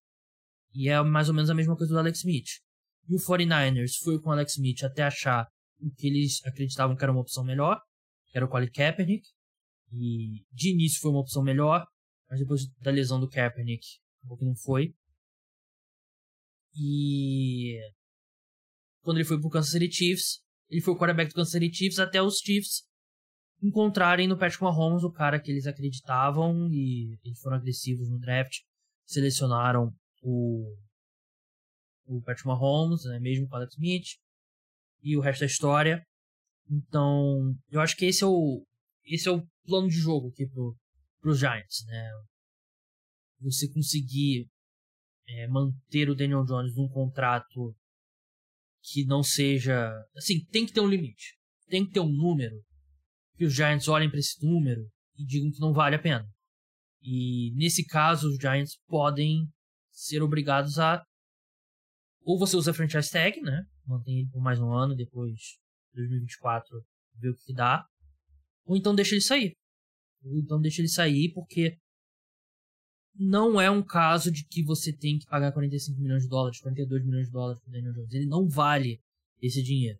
E 0.74 0.88
é 0.88 1.02
mais 1.02 1.28
ou 1.28 1.34
menos 1.34 1.50
a 1.50 1.54
mesma 1.54 1.76
coisa 1.76 1.92
do 1.92 1.98
Alex 1.98 2.20
Smith. 2.20 2.48
E 3.08 3.14
o 3.14 3.18
49ers 3.18 3.96
foi 4.02 4.20
com 4.20 4.30
o 4.30 4.32
Alex 4.32 4.52
Smith 4.52 4.82
até 4.84 5.02
achar 5.02 5.46
o 5.80 5.90
que 5.90 6.06
eles 6.06 6.40
acreditavam 6.44 6.96
que 6.96 7.02
era 7.02 7.12
uma 7.12 7.20
opção 7.20 7.44
melhor, 7.44 7.80
que 8.28 8.38
era 8.38 8.46
o 8.46 8.48
Colin 8.48 8.70
Kaepernick. 8.70 9.26
E 9.92 10.44
de 10.50 10.70
início 10.70 11.00
foi 11.00 11.10
uma 11.10 11.20
opção 11.20 11.42
melhor, 11.42 11.84
mas 12.30 12.38
depois 12.38 12.62
da 12.80 12.90
lesão 12.90 13.20
do 13.20 13.28
Kaepernick, 13.28 13.84
acabou 14.20 14.38
que 14.38 14.44
não 14.44 14.54
foi. 14.56 14.94
E 16.74 17.78
quando 19.02 19.18
ele 19.18 19.26
foi 19.26 19.40
pro 19.40 19.50
Kansas 19.50 19.72
City 19.72 19.90
Chiefs, 19.90 20.40
ele 20.68 20.80
foi 20.80 20.94
o 20.94 20.96
quarterback 20.96 21.30
do 21.30 21.34
Kansas 21.34 21.52
City 21.52 21.72
Chiefs 21.74 21.98
até 21.98 22.22
os 22.22 22.38
Chiefs 22.38 22.84
encontrarem 23.62 24.26
no 24.26 24.36
Patrick 24.36 24.62
Mahomes 24.62 25.04
o 25.04 25.12
cara 25.12 25.40
que 25.40 25.50
eles 25.50 25.66
acreditavam 25.66 26.68
e 26.70 27.18
eles 27.24 27.38
foram 27.40 27.56
agressivos 27.56 28.08
no 28.08 28.18
draft, 28.18 28.58
selecionaram 29.06 29.92
o 30.22 30.76
o 32.04 32.20
Patrick 32.20 32.46
Mahomes, 32.46 33.04
né, 33.04 33.18
mesmo 33.20 33.48
com 33.48 33.54
o 33.54 33.56
Alex 33.56 33.74
Smith, 33.74 34.06
e 35.02 35.16
o 35.16 35.20
resto 35.20 35.40
da 35.40 35.46
história. 35.46 36.04
Então, 36.68 37.56
eu 37.70 37.80
acho 37.80 37.96
que 37.96 38.06
esse 38.06 38.22
é 38.22 38.26
o, 38.26 38.64
esse 39.04 39.28
é 39.28 39.32
o 39.32 39.46
plano 39.64 39.88
de 39.88 39.96
jogo 39.96 40.28
aqui 40.28 40.46
pro, 40.46 40.76
pros 41.20 41.38
Giants, 41.38 41.84
né? 41.86 42.10
Você 43.40 43.68
conseguir 43.72 44.48
é, 45.32 45.48
manter 45.48 46.10
o 46.10 46.14
Daniel 46.14 46.44
Jones 46.44 46.74
num 46.74 46.88
contrato 46.88 47.74
que 48.82 49.04
não 49.04 49.22
seja. 49.22 49.92
Assim, 50.16 50.44
tem 50.46 50.66
que 50.66 50.72
ter 50.72 50.80
um 50.80 50.88
limite. 50.88 51.38
Tem 51.68 51.86
que 51.86 51.92
ter 51.92 52.00
um 52.00 52.12
número 52.12 52.56
que 53.36 53.44
os 53.44 53.54
Giants 53.54 53.88
olhem 53.88 54.10
para 54.10 54.18
esse 54.18 54.44
número 54.44 54.82
e 55.16 55.24
digam 55.24 55.50
que 55.50 55.60
não 55.60 55.72
vale 55.72 55.96
a 55.96 56.02
pena. 56.02 56.28
E 57.00 57.52
nesse 57.54 57.84
caso, 57.84 58.28
os 58.28 58.36
Giants 58.36 58.78
podem 58.86 59.48
ser 59.90 60.22
obrigados 60.22 60.78
a. 60.78 61.02
Ou 62.24 62.38
você 62.38 62.56
usa 62.56 62.70
a 62.70 62.74
franchise 62.74 63.10
tag, 63.10 63.40
né? 63.40 63.64
mantém 63.86 64.20
ele 64.20 64.28
por 64.30 64.40
mais 64.40 64.60
um 64.60 64.72
ano, 64.72 64.94
depois 64.94 65.58
2024 65.94 66.68
ver 67.16 67.30
o 67.30 67.36
que 67.36 67.52
dá. 67.52 67.84
Ou 68.64 68.76
então 68.76 68.94
deixa 68.94 69.14
ele 69.14 69.22
sair. 69.22 69.56
Ou 70.22 70.38
então 70.38 70.60
deixa 70.60 70.80
ele 70.80 70.88
sair 70.88 71.32
porque 71.32 71.78
não 73.14 73.60
é 73.60 73.70
um 73.70 73.82
caso 73.82 74.30
de 74.30 74.44
que 74.46 74.62
você 74.62 74.92
tem 74.92 75.18
que 75.18 75.26
pagar 75.26 75.52
45 75.52 76.00
milhões 76.00 76.22
de 76.22 76.28
dólares, 76.28 76.60
42 76.60 77.04
milhões 77.04 77.26
de 77.26 77.32
dólares 77.32 77.60
pro 77.62 77.72
Daniel 77.72 77.92
Jones. 77.92 78.12
Ele 78.12 78.26
não 78.26 78.48
vale 78.48 79.00
esse 79.40 79.62
dinheiro. 79.62 79.98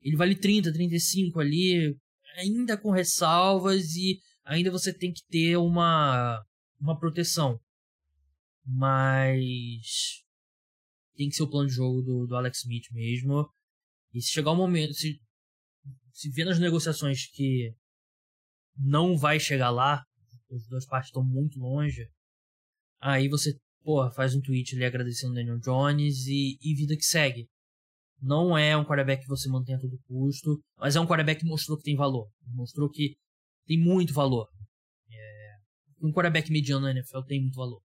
Ele 0.00 0.16
vale 0.16 0.34
30, 0.34 0.72
35 0.72 1.40
ali, 1.40 1.96
ainda 2.36 2.76
com 2.76 2.90
ressalvas 2.90 3.94
e 3.96 4.20
ainda 4.44 4.70
você 4.70 4.92
tem 4.92 5.12
que 5.12 5.22
ter 5.28 5.56
uma 5.56 6.42
uma 6.80 6.98
proteção. 6.98 7.60
Mas 8.64 10.22
tem 11.16 11.28
que 11.28 11.34
ser 11.34 11.42
o 11.42 11.50
plano 11.50 11.68
de 11.68 11.74
jogo 11.74 12.00
do, 12.00 12.26
do 12.26 12.36
Alex 12.36 12.60
Smith 12.60 12.84
mesmo. 12.92 13.48
E 14.14 14.22
se 14.22 14.30
chegar 14.30 14.50
o 14.50 14.54
um 14.54 14.58
momento, 14.58 14.94
se, 14.94 15.20
se 16.12 16.30
ver 16.30 16.44
nas 16.44 16.58
negociações 16.58 17.26
que 17.26 17.74
não 18.76 19.18
vai 19.18 19.40
chegar 19.40 19.70
lá, 19.70 20.04
as 20.52 20.66
duas 20.68 20.86
partes 20.86 21.08
estão 21.08 21.24
muito 21.24 21.58
longe, 21.58 22.08
aí 23.00 23.28
você, 23.28 23.56
porra, 23.82 24.10
faz 24.12 24.34
um 24.34 24.40
tweet 24.40 24.74
ali 24.74 24.84
agradecendo 24.84 25.34
Daniel 25.34 25.58
Jones 25.58 26.26
e, 26.26 26.58
e 26.60 26.74
vida 26.74 26.96
que 26.96 27.04
segue. 27.04 27.48
Não 28.20 28.58
é 28.58 28.76
um 28.76 28.84
quarterback 28.84 29.22
que 29.22 29.28
você 29.28 29.48
mantém 29.48 29.74
a 29.74 29.78
todo 29.78 29.98
custo, 30.06 30.60
mas 30.76 30.96
é 30.96 31.00
um 31.00 31.06
quarterback 31.06 31.40
que 31.40 31.46
mostrou 31.46 31.78
que 31.78 31.84
tem 31.84 31.96
valor. 31.96 32.28
Mostrou 32.46 32.90
que 32.90 33.16
tem 33.66 33.78
muito 33.78 34.12
valor. 34.12 34.48
É... 35.10 35.56
Um 36.02 36.12
quarterback 36.12 36.50
mediano 36.50 36.86
na 36.86 36.90
NFL 36.90 37.22
tem 37.26 37.40
muito 37.40 37.54
valor. 37.54 37.80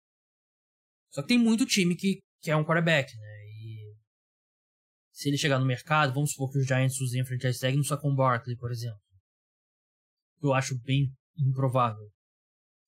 Só 1.11 1.21
que 1.21 1.27
tem 1.27 1.37
muito 1.37 1.65
time 1.65 1.95
que 1.95 2.19
que 2.43 2.51
é 2.51 2.55
um 2.57 2.65
quarterback, 2.65 3.15
né? 3.15 3.45
E 3.47 3.95
se 5.13 5.29
ele 5.29 5.37
chegar 5.37 5.57
no 5.57 5.65
mercado, 5.65 6.13
vamos 6.13 6.31
supor 6.31 6.51
que 6.51 6.59
os 6.59 6.67
Giants 6.67 6.99
usem 6.99 7.21
a 7.21 7.25
franchise 7.25 7.59
tag 7.59 7.77
no 7.77 7.85
Saquon 7.85 8.13
Barkley, 8.13 8.57
por 8.57 8.69
exemplo. 8.69 8.99
Eu 10.41 10.53
acho 10.53 10.77
bem 10.83 11.09
improvável. 11.37 12.11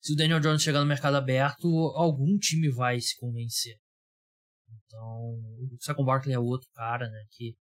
Se 0.05 0.13
o 0.13 0.15
Daniel 0.15 0.39
Jones 0.39 0.61
chegar 0.61 0.81
no 0.81 0.85
mercado 0.85 1.15
aberto, 1.15 1.67
algum 1.95 2.37
time 2.37 2.69
vai 2.69 3.01
se 3.01 3.17
convencer. 3.17 3.75
Então, 4.85 5.01
o 5.01 5.77
Saquon 5.79 6.05
Barkley 6.05 6.35
é 6.35 6.37
outro 6.37 6.69
cara, 6.75 7.09
né? 7.09 7.25
Que 7.31 7.55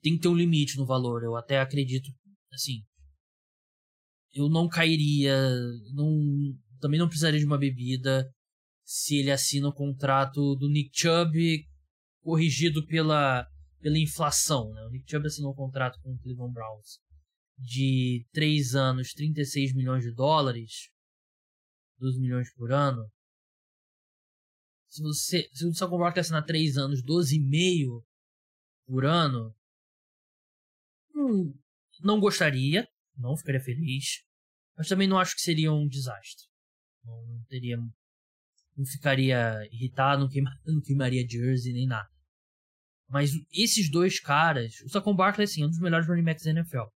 tem 0.00 0.14
que 0.14 0.22
ter 0.22 0.28
um 0.28 0.34
limite 0.34 0.78
no 0.78 0.86
valor. 0.86 1.22
Eu 1.22 1.36
até 1.36 1.60
acredito, 1.60 2.10
assim, 2.50 2.82
eu 4.32 4.48
não 4.48 4.70
cairia, 4.70 5.36
não, 5.92 6.56
também 6.80 6.98
não 6.98 7.08
precisaria 7.08 7.38
de 7.38 7.44
uma 7.44 7.58
bebida 7.58 8.26
se 8.86 9.16
ele 9.16 9.30
assina 9.30 9.68
o 9.68 9.74
contrato 9.74 10.56
do 10.56 10.70
Nick 10.70 10.92
Chubb 10.94 11.62
corrigido 12.22 12.86
pela, 12.86 13.46
pela 13.82 13.98
inflação. 13.98 14.72
Né? 14.72 14.82
O 14.84 14.88
Nick 14.88 15.10
Chubb 15.10 15.26
assinou 15.26 15.52
um 15.52 15.56
contrato 15.56 16.00
com 16.00 16.14
o 16.14 16.18
Cleveland 16.20 16.54
Browns 16.54 17.00
de 17.58 18.26
3 18.32 18.76
anos, 18.76 19.12
36 19.12 19.74
milhões 19.74 20.02
de 20.02 20.14
dólares, 20.14 20.90
12 22.02 22.20
milhões 22.20 22.52
por 22.54 22.72
ano. 22.72 23.08
Se 24.88 25.02
você 25.02 25.48
se 25.52 25.64
o 25.66 25.72
Saquon 25.72 25.98
Barkley 25.98 26.20
assinar 26.20 26.44
3 26.44 26.76
anos, 26.76 27.02
12,5 27.02 28.04
por 28.86 29.06
ano, 29.06 29.54
hum, 31.14 31.54
não 32.02 32.20
gostaria, 32.20 32.86
não 33.16 33.36
ficaria 33.36 33.60
feliz, 33.60 34.24
mas 34.76 34.88
também 34.88 35.08
não 35.08 35.18
acho 35.18 35.34
que 35.34 35.40
seria 35.40 35.72
um 35.72 35.86
desastre. 35.86 36.46
Não, 37.04 37.26
não 37.26 37.44
teria. 37.44 37.76
Não 38.76 38.86
ficaria 38.86 39.68
irritado, 39.70 40.22
não, 40.22 40.28
queima, 40.28 40.50
não 40.66 40.80
queimaria 40.80 41.26
jersey 41.28 41.72
nem 41.72 41.86
nada. 41.86 42.08
Mas 43.08 43.30
esses 43.52 43.90
dois 43.90 44.18
caras. 44.18 44.80
O 44.80 44.88
Saquon 44.88 45.14
Barkley 45.14 45.44
assim, 45.44 45.62
é 45.62 45.66
um 45.66 45.70
dos 45.70 45.78
melhores 45.78 46.08
running 46.08 46.24
backs 46.24 46.44
da 46.44 46.50
NFL. 46.50 46.88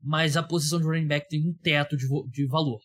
Mas 0.00 0.36
a 0.36 0.42
posição 0.42 0.78
de 0.78 0.84
running 0.84 1.06
back 1.06 1.28
tem 1.28 1.48
um 1.48 1.54
teto 1.54 1.96
de, 1.96 2.06
de 2.30 2.46
valor. 2.46 2.80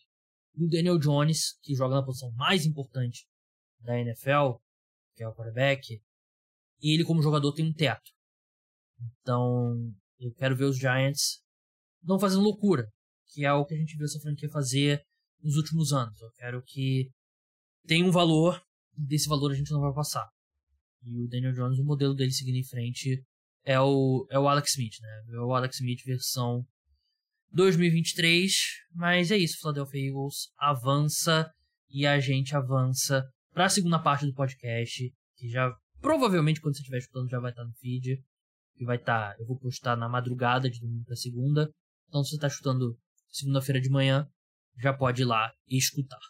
E 0.58 0.64
o 0.64 0.68
Daniel 0.68 0.98
Jones, 0.98 1.56
que 1.62 1.72
joga 1.72 1.94
na 1.94 2.02
posição 2.02 2.32
mais 2.32 2.66
importante 2.66 3.28
da 3.78 3.96
NFL, 3.96 4.58
que 5.14 5.22
é 5.22 5.28
o 5.28 5.32
quarterback, 5.32 6.02
ele 6.82 7.04
como 7.04 7.22
jogador 7.22 7.52
tem 7.52 7.64
um 7.64 7.72
teto. 7.72 8.10
Então, 9.00 9.94
eu 10.18 10.32
quero 10.34 10.56
ver 10.56 10.64
os 10.64 10.76
Giants 10.76 11.40
não 12.02 12.18
fazendo 12.18 12.42
loucura, 12.42 12.90
que 13.28 13.44
é 13.44 13.52
o 13.52 13.64
que 13.64 13.74
a 13.74 13.78
gente 13.78 13.96
viu 13.96 14.04
essa 14.04 14.18
franquia 14.18 14.48
fazer 14.50 15.00
nos 15.40 15.54
últimos 15.54 15.92
anos. 15.92 16.20
Eu 16.20 16.32
quero 16.32 16.60
que 16.64 17.08
tenha 17.86 18.04
um 18.04 18.10
valor, 18.10 18.60
e 18.96 19.06
desse 19.06 19.28
valor 19.28 19.52
a 19.52 19.54
gente 19.54 19.70
não 19.70 19.80
vai 19.80 19.94
passar. 19.94 20.28
E 21.04 21.20
o 21.20 21.28
Daniel 21.28 21.52
Jones, 21.52 21.78
o 21.78 21.84
modelo 21.84 22.14
dele 22.14 22.32
seguindo 22.32 22.56
em 22.56 22.66
frente 22.66 23.24
é 23.64 23.78
o, 23.80 24.26
é 24.28 24.38
o 24.40 24.48
Alex 24.48 24.72
Smith, 24.72 25.00
né? 25.00 25.34
É 25.34 25.40
o 25.40 25.54
Alex 25.54 25.76
Smith 25.76 26.02
versão 26.04 26.66
2023. 27.52 28.52
Mas 28.94 29.30
é 29.30 29.36
isso, 29.36 29.58
Philadelphia 29.60 30.08
Eagles 30.08 30.48
avança 30.58 31.50
e 31.90 32.06
a 32.06 32.18
gente 32.20 32.54
avança 32.54 33.24
para 33.52 33.66
a 33.66 33.68
segunda 33.70 33.98
parte 33.98 34.26
do 34.26 34.34
podcast, 34.34 35.12
que 35.36 35.48
já 35.48 35.70
provavelmente 36.00 36.60
quando 36.60 36.76
você 36.76 36.80
estiver 36.80 36.98
escutando 36.98 37.30
já 37.30 37.40
vai 37.40 37.50
estar 37.50 37.64
no 37.64 37.72
feed, 37.74 38.22
que 38.76 38.84
vai 38.84 38.96
estar, 38.96 39.34
eu 39.38 39.46
vou 39.46 39.58
postar 39.58 39.96
na 39.96 40.08
madrugada 40.08 40.70
de 40.70 40.80
domingo 40.80 41.04
para 41.04 41.16
segunda. 41.16 41.70
Então 42.08 42.22
se 42.22 42.30
você 42.30 42.36
está 42.36 42.46
escutando 42.46 42.96
segunda-feira 43.30 43.80
de 43.80 43.90
manhã, 43.90 44.26
já 44.80 44.92
pode 44.92 45.22
ir 45.22 45.24
lá 45.24 45.52
e 45.66 45.76
escutar. 45.76 46.20